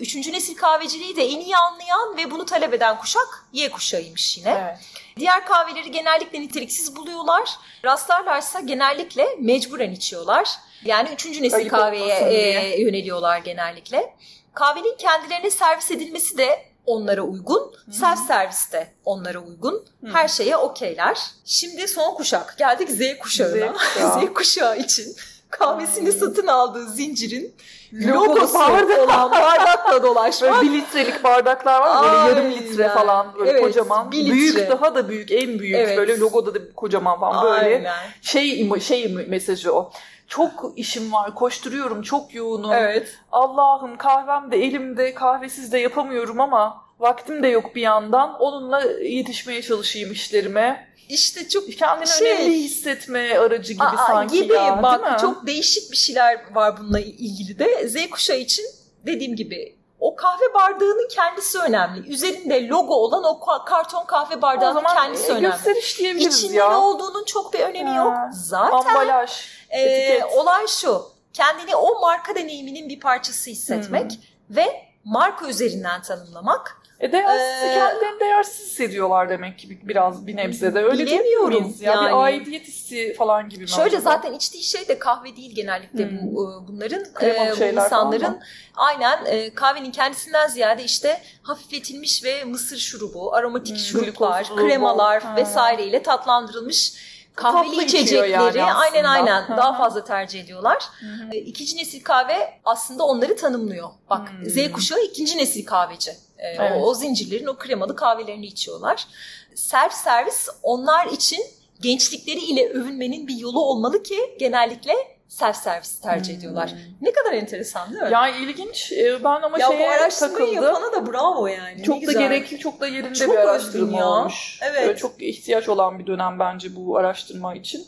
[0.00, 4.50] Üçüncü nesil kahveciliği de en iyi anlayan ve bunu talep eden kuşak Y kuşağıymış yine.
[4.50, 4.78] Evet.
[5.18, 7.50] Diğer kahveleri genellikle niteliksiz buluyorlar.
[7.84, 10.48] Rastlarlarsa genellikle mecburen içiyorlar.
[10.84, 14.14] Yani üçüncü nesil Ayıp kahveye e, yöneliyorlar genellikle.
[14.54, 17.72] Kahvenin kendilerine servis edilmesi de onlara uygun.
[17.84, 17.92] Hmm.
[17.92, 19.86] Self servis de onlara uygun.
[20.00, 20.14] Hmm.
[20.14, 21.18] Her şeye okeyler.
[21.44, 22.58] Şimdi son kuşak.
[22.58, 23.72] Geldik Z kuşağına.
[23.72, 25.16] Z kuşağı, Z kuşağı için
[25.50, 27.54] kahvesini satın aldığı zincirin
[27.92, 28.58] logosu
[29.04, 30.52] olan bardakla dolaşmak.
[30.52, 32.28] Böyle bir litrelik bardaklar var böyle Aynen.
[32.28, 34.12] yarım litre falan böyle evet, kocaman.
[34.12, 35.98] Büyük daha da büyük en büyük evet.
[35.98, 37.94] böyle logoda da kocaman falan böyle Aynen.
[38.22, 39.90] şey şey mesajı o.
[40.28, 42.72] Çok işim var, koşturuyorum, çok yoğunum.
[42.72, 43.18] Evet.
[43.32, 48.40] Allah'ım kahvem de elimde, kahvesiz de yapamıyorum ama vaktim de yok bir yandan.
[48.40, 54.52] Onunla yetişmeye çalışayım işlerime işte çok kendini şey, önemli hissetme aracı gibi aa, sanki gibi,
[54.52, 55.18] ya, bak, değil mi?
[55.20, 57.88] Çok değişik bir şeyler var bununla ilgili de.
[57.88, 58.64] Z kuşağı için
[59.06, 62.08] dediğim gibi o kahve bardağının kendisi önemli.
[62.08, 65.46] Üzerinde logo olan o karton kahve bardağının kendisi önemli.
[65.46, 66.64] gösteriş diyebiliriz İçinde ya.
[66.64, 68.04] İçinde ne olduğunun çok bir önemi ha.
[68.04, 68.14] yok.
[68.32, 71.02] Zaten ambalaj, e, olay şu.
[71.32, 74.56] Kendini o marka deneyiminin bir parçası hissetmek hmm.
[74.56, 80.84] ve marka üzerinden tanımlamak e değersiz, ee, kendilerini değersiz hissediyorlar demek ki biraz bir nebzede.
[80.84, 81.80] Öyle bilemiyorum miyiz?
[81.80, 81.92] Ya?
[81.92, 83.68] Yani, bir aidiyet hissi falan gibi mi?
[83.68, 84.00] Şöyle acaba?
[84.00, 86.18] zaten içtiği şey de kahve değil genellikle hmm.
[86.22, 87.04] bu e, bunların.
[87.22, 88.40] E, bu insanların
[88.76, 95.36] aynen e, kahvenin kendisinden ziyade işte hafifletilmiş ve mısır şurubu, aromatik hmm, şuruplar, kremalar ha.
[95.36, 100.84] vesaireyle tatlandırılmış kahveli içecekleri yani aynen aynen daha fazla tercih ediyorlar.
[101.00, 101.36] Hı-hı.
[101.36, 103.88] İkinci nesil kahve aslında onları tanımlıyor.
[104.10, 106.12] Bak hı Z kuşağı ikinci nesil kahveci.
[106.38, 106.72] Ee, evet.
[106.76, 109.06] o, o zincirlerin o kremalı kahvelerini içiyorlar.
[109.54, 111.44] Self servis onlar için
[111.80, 116.38] gençlikleri ile övünmenin bir yolu olmalı ki genellikle self servis tercih hmm.
[116.38, 116.74] ediyorlar.
[117.00, 118.12] Ne kadar enteresan değil mi?
[118.12, 118.92] Ya ilginç.
[118.92, 120.54] Ee, ben ama ya şeye bu takıldım.
[120.54, 121.82] yapana da bravo yani.
[121.82, 124.06] Çok da gerekli, çok da yerinde çok bir araştırma ya.
[124.06, 124.60] olmuş.
[124.62, 124.98] Evet.
[124.98, 127.86] Çok ihtiyaç olan bir dönem bence bu araştırma için.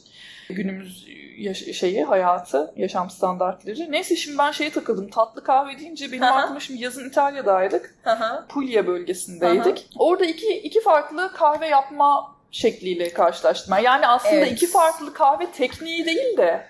[0.49, 1.07] Günümüz
[1.39, 3.93] yaş- şeyi, hayatı, yaşam standartları.
[3.93, 5.11] Neyse şimdi ben şeye takıldım.
[5.11, 7.95] Tatlı kahve deyince benim aklıma şimdi yazın İtalya'daydık.
[8.49, 9.91] Puglia bölgesindeydik.
[9.99, 13.75] Orada iki, iki farklı kahve yapma şekliyle karşılaştım.
[13.85, 14.53] Yani aslında evet.
[14.53, 16.67] iki farklı kahve tekniği değil de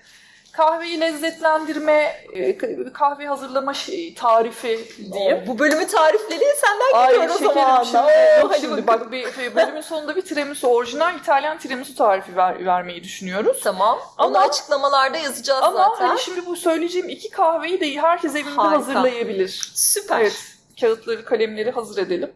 [0.51, 2.57] kahveyi lezzetlendirme, e,
[2.93, 3.73] kahve hazırlama
[4.15, 4.79] tarifi
[5.13, 5.43] diyeyim.
[5.47, 7.83] Bu bölümü tarifleri senden geliyor o zaman.
[7.83, 13.03] Şimdi, Oo, şimdi bak bir, bölümün sonunda bir tiramisu, orijinal İtalyan tiramisu tarifi ver, vermeyi
[13.03, 13.61] düşünüyoruz.
[13.63, 13.99] Tamam.
[14.17, 16.03] Onu ama, açıklamalarda yazacağız ama zaten.
[16.03, 18.77] Ama hani şimdi bu söyleyeceğim iki kahveyi de herkes evinde Harika.
[18.77, 19.71] hazırlayabilir.
[19.73, 20.21] Süper.
[20.21, 20.43] Evet.
[20.81, 22.31] Kağıtları, kalemleri hazır edelim.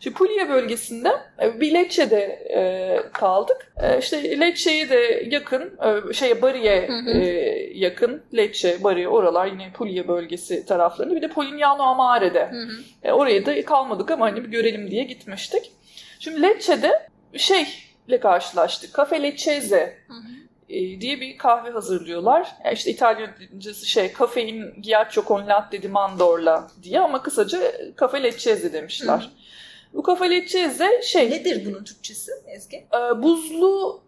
[0.00, 1.08] Şimdi Puglia bölgesinde
[1.42, 2.20] e, bir Lecce'de
[2.56, 3.72] e, kaldık.
[3.82, 7.18] E, işte Lecce'ye de yakın, e, şeye Bari'ye e,
[7.74, 8.22] yakın.
[8.36, 11.16] Lecce, Bari oralar yine Puglia bölgesi taraflarında.
[11.16, 12.48] Bir de Polignano Amare'de.
[12.50, 12.72] Hı hı.
[13.02, 15.72] E, oraya da kalmadık ama hani bir görelim diye gitmiştik.
[16.20, 18.96] Şimdi Lecce'de şeyle karşılaştık.
[18.96, 19.16] Cafe.
[20.08, 20.40] Hı hı
[20.70, 22.48] e, diye bir kahve hazırlıyorlar.
[22.64, 28.72] Yani işte İtalyancası şey kafein ghiaccio con latte di mandorla diye ama kısaca cafe leccese
[28.72, 29.30] demişler.
[29.92, 29.96] Hı.
[29.98, 31.30] Bu kafaletçeze şey...
[31.30, 32.76] Nedir bunun Türkçesi Ezgi?
[32.76, 34.00] E, buzlu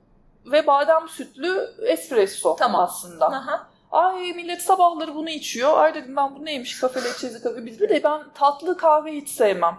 [0.46, 2.80] ve badem sütlü espresso tamam.
[2.80, 3.26] aslında.
[3.26, 3.68] Aha.
[3.92, 5.78] Ay millet sabahları bunu içiyor.
[5.78, 7.66] Ay dedim ben bu neymiş kafe leçezi kahve.
[7.66, 9.78] Bir de ben tatlı kahve hiç sevmem.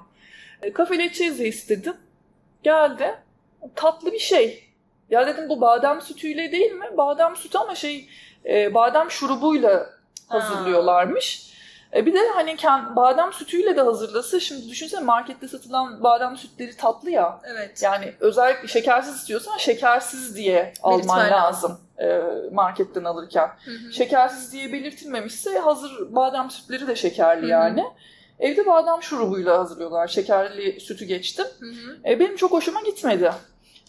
[0.61, 1.95] E, kafe leçezi istedim.
[2.63, 3.15] Geldi.
[3.75, 4.63] Tatlı bir şey.
[5.09, 6.85] Ya dedim bu badem sütüyle değil mi?
[6.97, 8.09] Badem sütü ama şey
[8.45, 9.89] e, badem şurubuyla
[10.27, 11.47] hazırlıyorlarmış.
[11.47, 11.52] Ha.
[11.95, 16.77] E bir de hani kend, badem sütüyle de hazırlasa şimdi düşünsene markette satılan badem sütleri
[16.77, 17.41] tatlı ya.
[17.43, 17.83] Evet.
[17.83, 22.21] Yani özellikle şekersiz istiyorsan şekersiz diye alman lazım e,
[22.51, 23.49] marketten alırken.
[23.65, 23.93] Hı hı.
[23.93, 27.49] Şekersiz diye belirtilmemişse hazır badem sütleri de şekerli hı hı.
[27.49, 27.83] yani.
[28.39, 30.07] Evde badem şurubuyla hazırlıyorlar.
[30.07, 31.45] Şekerli sütü geçtim.
[31.59, 31.97] Hı hı.
[32.05, 33.31] E, benim çok hoşuma gitmedi.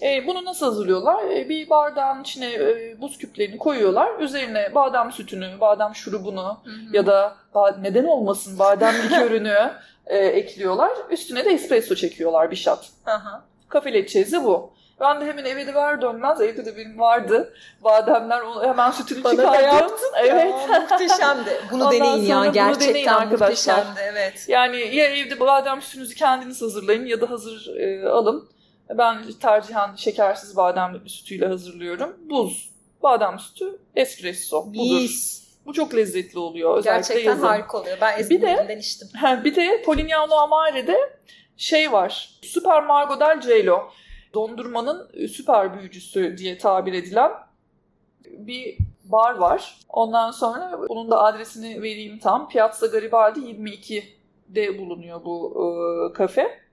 [0.05, 1.31] E, bunu nasıl hazırlıyorlar?
[1.31, 4.19] E, bir bardağın içine e, buz küplerini koyuyorlar.
[4.19, 6.97] Üzerine badem sütünü, badem şurubunu hı hı.
[6.97, 7.37] ya da
[7.81, 9.73] neden olmasın badem likörünü
[10.07, 10.93] e, ekliyorlar.
[11.11, 12.89] Üstüne de espresso çekiyorlar bir şat.
[13.69, 14.75] Kafe leçezi bu.
[15.01, 16.41] Ben de hemen eve de ver dönmez.
[16.41, 17.55] Evde de benim vardı.
[17.85, 19.65] Bademler hemen sütünü Bana çıkardım.
[19.65, 20.13] Yaptın.
[20.17, 20.55] Evet.
[20.71, 21.61] Ya, muhteşemdi.
[21.71, 22.47] Bunu Ondan deneyin ya.
[22.47, 23.79] Gerçekten deneyin arkadaşlar.
[23.79, 24.01] muhteşemdi.
[24.13, 24.45] Evet.
[24.49, 28.49] Yani ya evde badem sütünüzü kendiniz hazırlayın ya da hazır e, alın.
[28.91, 32.17] Ben tercihen şekersiz badem sütüyle hazırlıyorum.
[32.31, 32.71] Buz,
[33.03, 35.01] badem sütü, espresso budur.
[35.01, 35.45] Yes.
[35.67, 36.79] Bu çok lezzetli oluyor.
[36.79, 37.47] Özellikle Gerçekten yazın.
[37.47, 37.99] harika oluyor.
[38.01, 39.09] Ben Esmer'den içtim.
[39.21, 40.97] He, bir de Polignano Amare'de
[41.57, 42.39] şey var.
[42.43, 43.83] Super Margot del Cielo.
[44.35, 47.31] Dondurmanın süper büyücüsü diye tabir edilen
[48.25, 49.79] bir bar var.
[49.89, 52.49] Ondan sonra bunun da adresini vereyim tam.
[52.49, 56.64] Piazza Garibaldi 22'de bulunuyor bu e, kafe.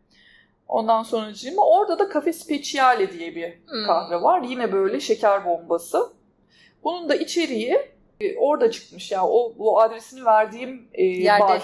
[0.71, 3.85] Ondan sonra cima orada da Cafe Speciale diye bir hmm.
[3.85, 4.41] kahve var.
[4.41, 6.13] Yine böyle şeker bombası.
[6.83, 7.79] Bunun da içeriği
[8.21, 9.19] e, orada çıkmış ya.
[9.19, 11.43] Yani o bu adresini verdiğim e, Yerde.
[11.43, 11.63] bar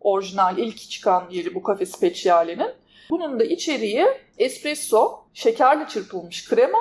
[0.00, 2.70] orijinal ilk çıkan yeri bu Cafe Speciale'nin.
[3.10, 4.06] Bunun da içeriği
[4.38, 6.78] espresso, şekerle çırpılmış krema,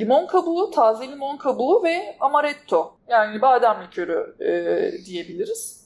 [0.00, 2.96] limon kabuğu, taze limon kabuğu ve amaretto.
[3.08, 5.83] Yani badem likörü e, diyebiliriz.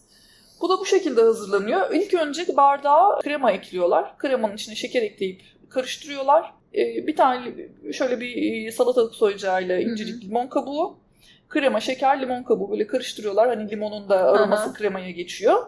[0.61, 1.91] Bu da bu şekilde hazırlanıyor.
[1.91, 4.19] İlk önce bardağa krema ekliyorlar.
[4.19, 6.55] Kremanın içine şeker ekleyip karıştırıyorlar.
[6.75, 7.55] Ee, bir tane
[7.93, 10.99] şöyle bir e, salatalık soyacağıyla incecik limon kabuğu.
[11.49, 13.49] Krema, şeker, limon kabuğu böyle karıştırıyorlar.
[13.49, 14.73] Hani limonun da aroması Aha.
[14.73, 15.67] kremaya geçiyor.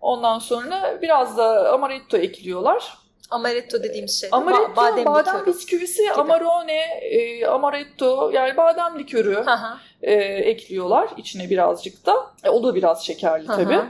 [0.00, 2.98] Ondan sonra biraz da amaretto ekliyorlar.
[3.30, 4.28] Amaretto dediğimiz şey.
[4.32, 6.12] Amaretto, badem, badem bisküvisi, gibi.
[6.12, 9.44] amarone, e, amaretto yani badem likörü
[10.02, 12.14] e, ekliyorlar içine birazcık da.
[12.44, 13.56] E, o da biraz şekerli Aha.
[13.56, 13.80] tabii.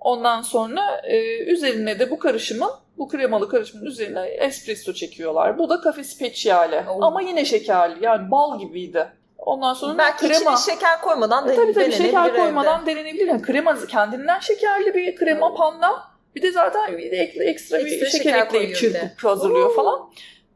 [0.00, 5.58] Ondan sonra e, üzerine de bu karışımın, bu kremalı karışımın üzerine espresso çekiyorlar.
[5.58, 6.84] Bu da kafe speciale.
[6.88, 7.04] Oo.
[7.04, 8.04] Ama yine şekerli.
[8.04, 9.08] Yani bal gibiydi.
[9.38, 10.54] Ondan sonra Belki krema...
[10.54, 12.96] içine şeker koymadan e, tabii, tabii, şeker koymadan evde.
[12.96, 13.26] denenebilir.
[13.26, 16.10] Yani krema kendinden şekerli bir krema panla.
[16.36, 19.74] Bir de zaten bir de ekstra, ekstra bir şeker, şeker ekleyip çırpıp hazırlıyor Oo.
[19.74, 20.10] falan.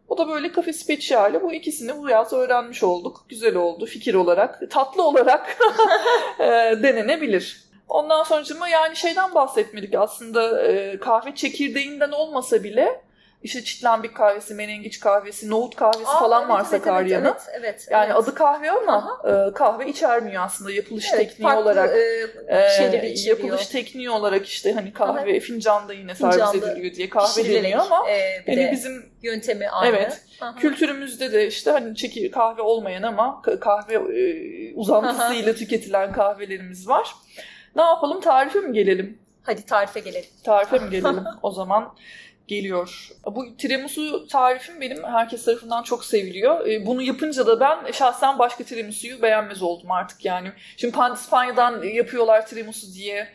[0.08, 1.42] O da böyle kafe speciale.
[1.42, 3.26] Bu ikisini bu yaz öğrenmiş olduk.
[3.28, 4.70] Güzel oldu fikir olarak.
[4.70, 5.58] Tatlı olarak
[6.38, 6.44] e,
[6.82, 7.63] denenebilir.
[7.88, 13.00] Ondan sonra yani şeyden bahsetmedik aslında e, kahve çekirdeğinden olmasa bile
[13.44, 17.24] işte çitlenbik kahvesi, menengiç kahvesi, nohut kahvesi Aa, falan evet, var evet, Sakarya'nın.
[17.24, 18.16] Evet, evet, yani evet.
[18.16, 21.90] adı kahve ama e, kahve içermiyor aslında yapılış evet, tekniği farklı, olarak.
[21.96, 22.28] E,
[22.74, 23.26] içeriyor.
[23.26, 25.40] Yapılış tekniği olarak işte hani kahve Aha.
[25.40, 29.96] fincanda yine servis ediliyor diye kahve deniyor ama e, hani bizim yöntemi aynı.
[29.96, 30.20] Evet.
[30.40, 30.56] Aha.
[30.56, 37.14] Kültürümüzde de işte hani çeki kahve olmayan ama kahve e, uzantısıyla tüketilen kahvelerimiz var.
[37.76, 39.18] Ne yapalım tarife mi gelelim?
[39.42, 40.30] Hadi tarife gelelim.
[40.44, 41.24] Tarife mi gelelim?
[41.42, 41.94] o zaman
[42.46, 43.08] geliyor.
[43.26, 46.66] Bu tiramisu tarifim benim herkes tarafından çok seviliyor.
[46.66, 50.52] E, bunu yapınca da ben şahsen başka tiramisu'yu beğenmez oldum artık yani.
[50.76, 53.28] Şimdi Pandispanya'dan yapıyorlar tiramisu diye.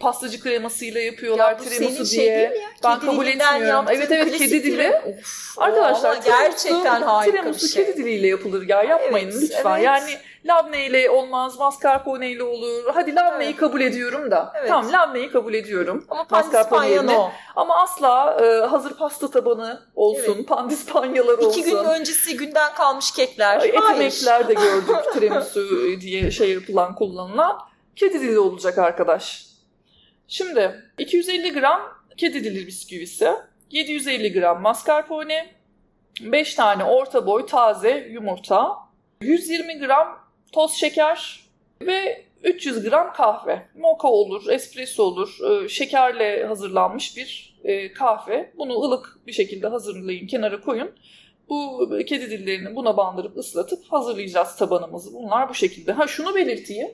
[0.00, 2.48] Pastacı kremasıyla yapıyorlar ya tiramisu şey diye.
[2.48, 3.84] Şey ben kabul etmiyorum.
[3.88, 4.92] Evet evet kedi dili.
[5.04, 7.84] Of, Arkadaşlar gerçekten harika bir şey.
[7.84, 8.82] kedi diliyle yapılır ya.
[8.82, 9.74] Yapmayın evet, lütfen.
[9.74, 9.84] Evet.
[9.84, 10.10] Yani
[10.46, 12.84] labne ile olmaz, mascarpone ile olur.
[12.94, 13.60] Hadi labneyi evet.
[13.60, 14.52] kabul ediyorum da.
[14.56, 14.68] Evet.
[14.68, 16.04] Tamam labneyi kabul ediyorum.
[16.10, 20.48] Ama mascarpone Ama asla e, hazır pasta tabanı olsun, evet.
[20.48, 21.60] pandispanyalar olsun.
[21.60, 23.60] İki gün öncesi günden kalmış kekler.
[23.62, 25.60] Etimekler de gördük tiramisu
[26.00, 27.58] diye şey yapılan kullanılan.
[27.96, 29.53] Kedi dili olacak arkadaş.
[30.34, 31.80] Şimdi 250 gram
[32.16, 33.28] kedi dili bisküvisi,
[33.70, 35.54] 750 gram mascarpone,
[36.20, 38.72] 5 tane orta boy taze yumurta,
[39.20, 40.18] 120 gram
[40.52, 41.40] toz şeker
[41.82, 43.62] ve 300 gram kahve.
[43.74, 48.52] Moka olur, espresso olur, e, şekerle hazırlanmış bir e, kahve.
[48.58, 50.90] Bunu ılık bir şekilde hazırlayın, kenara koyun.
[51.48, 55.14] Bu kedi dillerini buna bandırıp ıslatıp hazırlayacağız tabanımızı.
[55.14, 55.92] Bunlar bu şekilde.
[55.92, 56.88] Ha şunu belirteyim.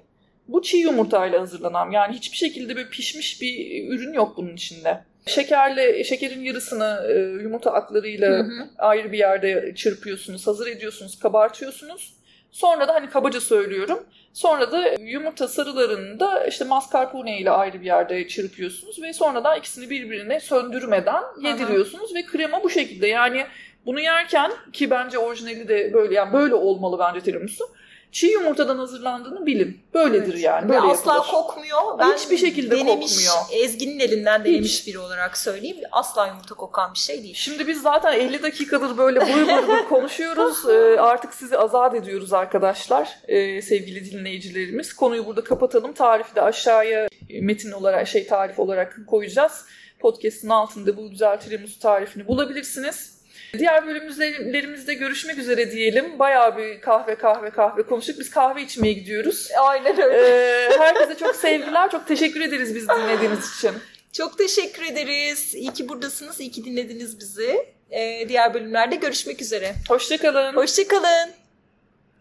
[0.53, 5.05] Bu çiğ yumurtayla hazırlanan yani hiçbir şekilde bir pişmiş bir ürün yok bunun içinde.
[5.27, 8.69] Şekerle şekerin yarısını e, yumurta aklarıyla hı hı.
[8.79, 12.15] ayrı bir yerde çırpıyorsunuz, hazır ediyorsunuz, kabartıyorsunuz.
[12.53, 14.07] Sonra da hani kabaca söylüyorum.
[14.33, 19.57] Sonra da yumurta sarılarını da işte mascarpone ile ayrı bir yerde çırpıyorsunuz ve sonra da
[19.57, 22.19] ikisini birbirine söndürmeden yediriyorsunuz Aha.
[22.19, 23.07] ve krema bu şekilde.
[23.07, 23.47] Yani
[23.87, 27.65] bunu yerken ki bence orijinali de böyle yani böyle olmalı bence tiramisu
[28.13, 29.81] çiğ yumurtadan hazırlandığını bilin.
[29.95, 30.45] Böyledir evet.
[30.45, 30.69] yani.
[30.69, 31.31] Böyle asla yapılır.
[31.31, 31.99] kokmuyor.
[31.99, 33.65] Ben Hiçbir şekilde denemiş, kokmuyor.
[33.65, 34.87] Ezgi'nin elinden denemiş Hiç.
[34.87, 35.77] biri olarak söyleyeyim.
[35.93, 37.35] Asla yumurta kokan bir şey değil.
[37.35, 40.57] Şimdi biz zaten 50 dakikadır böyle buyur buyur konuşuyoruz.
[40.71, 43.19] Ee, artık sizi azat ediyoruz arkadaşlar.
[43.29, 44.93] Ee, sevgili dinleyicilerimiz.
[44.93, 45.93] Konuyu burada kapatalım.
[45.93, 47.09] Tarifi de aşağıya
[47.41, 49.65] metin olarak şey tarif olarak koyacağız.
[49.99, 53.20] Podcast'ın altında bu güzel tiramisu tarifini bulabilirsiniz.
[53.59, 56.19] Diğer bölümlerimizde görüşmek üzere diyelim.
[56.19, 58.19] Bayağı bir kahve kahve kahve konuştuk.
[58.19, 59.49] Biz kahve içmeye gidiyoruz.
[59.61, 60.19] Aynen öyle.
[60.19, 61.91] Ee, herkese çok sevgiler.
[61.91, 63.73] Çok teşekkür ederiz biz dinlediğiniz için.
[64.13, 65.55] Çok teşekkür ederiz.
[65.55, 66.41] İyi ki buradasınız.
[66.41, 67.67] İyi ki dinlediniz bizi.
[67.91, 69.75] Ee, diğer bölümlerde görüşmek üzere.
[69.89, 70.57] Hoşçakalın.
[70.57, 71.40] Hoşçakalın.